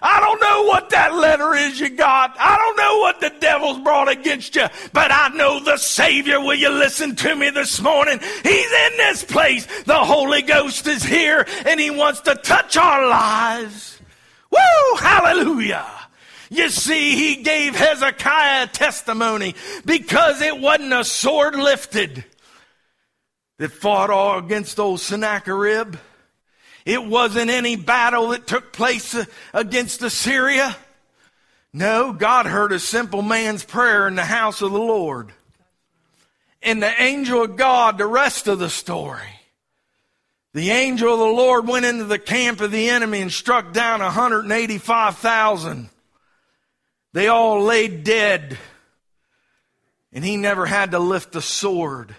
I 0.01 0.20
don't 0.20 0.40
know 0.40 0.64
what 0.64 0.90
that 0.90 1.14
letter 1.14 1.55
is 1.55 1.81
you 1.81 1.88
got. 1.88 2.37
I 2.38 2.57
don't 2.57 2.77
know 2.77 2.98
what 2.98 3.20
the 3.20 3.33
devil's 3.40 3.81
brought 3.81 4.09
against 4.09 4.55
you, 4.55 4.66
but 4.92 5.11
I 5.11 5.29
know 5.31 5.61
the 5.61 5.77
Savior. 5.77 6.40
Will 6.40 6.55
you 6.55 6.70
listen 6.70 7.16
to 7.16 7.35
me 7.35 7.51
this 7.51 7.81
morning? 7.81 8.20
He's 8.20 8.72
in 8.72 8.96
this 8.96 9.24
place. 9.24 9.66
The 9.85 9.94
Holy 9.94 10.42
Ghost 10.42 10.87
is 10.87 11.03
here 11.03 11.46
and 11.66 11.81
he 11.81 11.90
wants 11.90 12.20
to 12.22 12.37
touch 12.37 12.77
our 12.77 13.09
lives. 13.09 14.01
Woo! 14.51 14.96
Hallelujah. 14.98 15.87
You 16.51 16.70
see, 16.70 17.14
he 17.16 17.42
gave 17.42 17.74
Hezekiah 17.74 18.68
testimony 18.68 19.55
because 19.85 20.40
it 20.40 20.59
wasn't 20.59 20.92
a 20.94 21.05
sword 21.05 21.57
lifted 21.57 22.24
that 23.58 23.72
fought 23.72 24.10
all 24.10 24.38
against 24.38 24.78
old 24.78 25.00
Sennacherib. 25.00 25.96
It 26.84 27.04
wasn't 27.04 27.50
any 27.50 27.76
battle 27.76 28.28
that 28.28 28.46
took 28.46 28.72
place 28.72 29.14
uh, 29.14 29.24
against 29.52 30.02
Assyria. 30.02 30.76
No, 31.72 32.12
God 32.12 32.46
heard 32.46 32.72
a 32.72 32.78
simple 32.78 33.20
man's 33.20 33.64
prayer 33.64 34.08
in 34.08 34.14
the 34.14 34.24
house 34.24 34.62
of 34.62 34.72
the 34.72 34.78
Lord. 34.78 35.32
And 36.62 36.82
the 36.82 37.02
angel 37.02 37.42
of 37.44 37.56
God, 37.56 37.98
the 37.98 38.06
rest 38.06 38.48
of 38.48 38.58
the 38.58 38.70
story. 38.70 39.28
The 40.54 40.70
angel 40.70 41.12
of 41.12 41.18
the 41.18 41.24
Lord 41.26 41.68
went 41.68 41.84
into 41.84 42.04
the 42.04 42.18
camp 42.18 42.60
of 42.60 42.70
the 42.70 42.88
enemy 42.88 43.20
and 43.20 43.30
struck 43.30 43.72
down 43.72 44.00
185,000. 44.00 45.90
They 47.12 47.28
all 47.28 47.62
laid 47.62 48.02
dead. 48.02 48.58
And 50.12 50.24
he 50.24 50.36
never 50.36 50.64
had 50.64 50.92
to 50.92 50.98
lift 50.98 51.36
a 51.36 51.42
sword. 51.42 52.14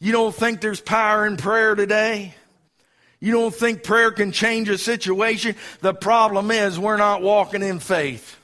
You 0.00 0.12
don't 0.12 0.34
think 0.34 0.60
there's 0.62 0.80
power 0.80 1.26
in 1.26 1.36
prayer 1.36 1.74
today? 1.74 2.34
You 3.20 3.32
don't 3.32 3.54
think 3.54 3.82
prayer 3.82 4.10
can 4.10 4.32
change 4.32 4.70
a 4.70 4.78
situation? 4.78 5.54
The 5.82 5.92
problem 5.92 6.50
is 6.50 6.78
we're 6.78 6.96
not 6.96 7.20
walking 7.20 7.62
in 7.62 7.78
faith. 7.78 8.38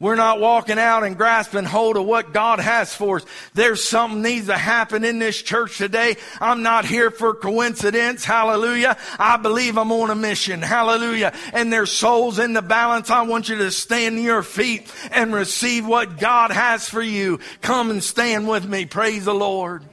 We're 0.00 0.16
not 0.16 0.40
walking 0.40 0.80
out 0.80 1.04
and 1.04 1.16
grasping 1.16 1.64
hold 1.64 1.96
of 1.96 2.06
what 2.06 2.32
God 2.32 2.58
has 2.58 2.92
for 2.92 3.18
us. 3.18 3.26
There's 3.54 3.86
something 3.86 4.20
needs 4.20 4.46
to 4.46 4.56
happen 4.56 5.04
in 5.04 5.20
this 5.20 5.40
church 5.40 5.78
today. 5.78 6.16
I'm 6.40 6.62
not 6.62 6.86
here 6.86 7.12
for 7.12 7.34
coincidence. 7.34 8.24
Hallelujah. 8.24 8.96
I 9.16 9.36
believe 9.36 9.78
I'm 9.78 9.92
on 9.92 10.10
a 10.10 10.16
mission. 10.16 10.60
Hallelujah. 10.60 11.32
And 11.52 11.72
there's 11.72 11.92
souls 11.92 12.40
in 12.40 12.52
the 12.52 12.62
balance. 12.62 13.10
I 13.10 13.22
want 13.22 13.48
you 13.48 13.58
to 13.58 13.70
stand 13.70 14.16
to 14.16 14.22
your 14.22 14.42
feet 14.42 14.90
and 15.12 15.32
receive 15.32 15.86
what 15.86 16.18
God 16.18 16.50
has 16.50 16.88
for 16.88 17.02
you. 17.02 17.38
Come 17.60 17.90
and 17.90 18.02
stand 18.02 18.48
with 18.48 18.66
me. 18.66 18.86
Praise 18.86 19.26
the 19.26 19.34
Lord. 19.34 19.84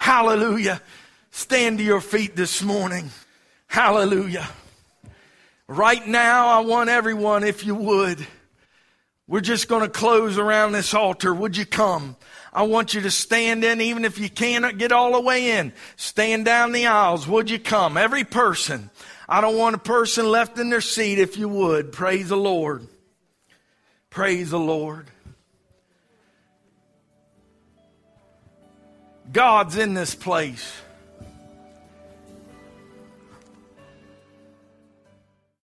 Hallelujah. 0.00 0.80
Stand 1.30 1.78
to 1.78 1.84
your 1.84 2.00
feet 2.00 2.34
this 2.34 2.62
morning. 2.62 3.10
Hallelujah. 3.66 4.48
Right 5.68 6.04
now, 6.04 6.48
I 6.48 6.60
want 6.60 6.88
everyone, 6.88 7.44
if 7.44 7.64
you 7.64 7.74
would, 7.74 8.26
we're 9.28 9.42
just 9.42 9.68
going 9.68 9.82
to 9.82 9.90
close 9.90 10.38
around 10.38 10.72
this 10.72 10.94
altar. 10.94 11.32
Would 11.32 11.56
you 11.56 11.66
come? 11.66 12.16
I 12.52 12.62
want 12.62 12.94
you 12.94 13.02
to 13.02 13.10
stand 13.10 13.62
in, 13.62 13.80
even 13.82 14.06
if 14.06 14.18
you 14.18 14.30
cannot 14.30 14.78
get 14.78 14.90
all 14.90 15.12
the 15.12 15.20
way 15.20 15.52
in. 15.52 15.72
Stand 15.96 16.46
down 16.46 16.72
the 16.72 16.86
aisles. 16.86 17.28
Would 17.28 17.50
you 17.50 17.60
come? 17.60 17.96
Every 17.96 18.24
person. 18.24 18.90
I 19.28 19.42
don't 19.42 19.56
want 19.58 19.76
a 19.76 19.78
person 19.78 20.28
left 20.28 20.58
in 20.58 20.70
their 20.70 20.80
seat 20.80 21.18
if 21.18 21.36
you 21.36 21.48
would. 21.48 21.92
Praise 21.92 22.30
the 22.30 22.36
Lord. 22.36 22.88
Praise 24.08 24.50
the 24.50 24.58
Lord. 24.58 25.08
God's 29.32 29.76
in 29.76 29.94
this 29.94 30.14
place. 30.14 30.72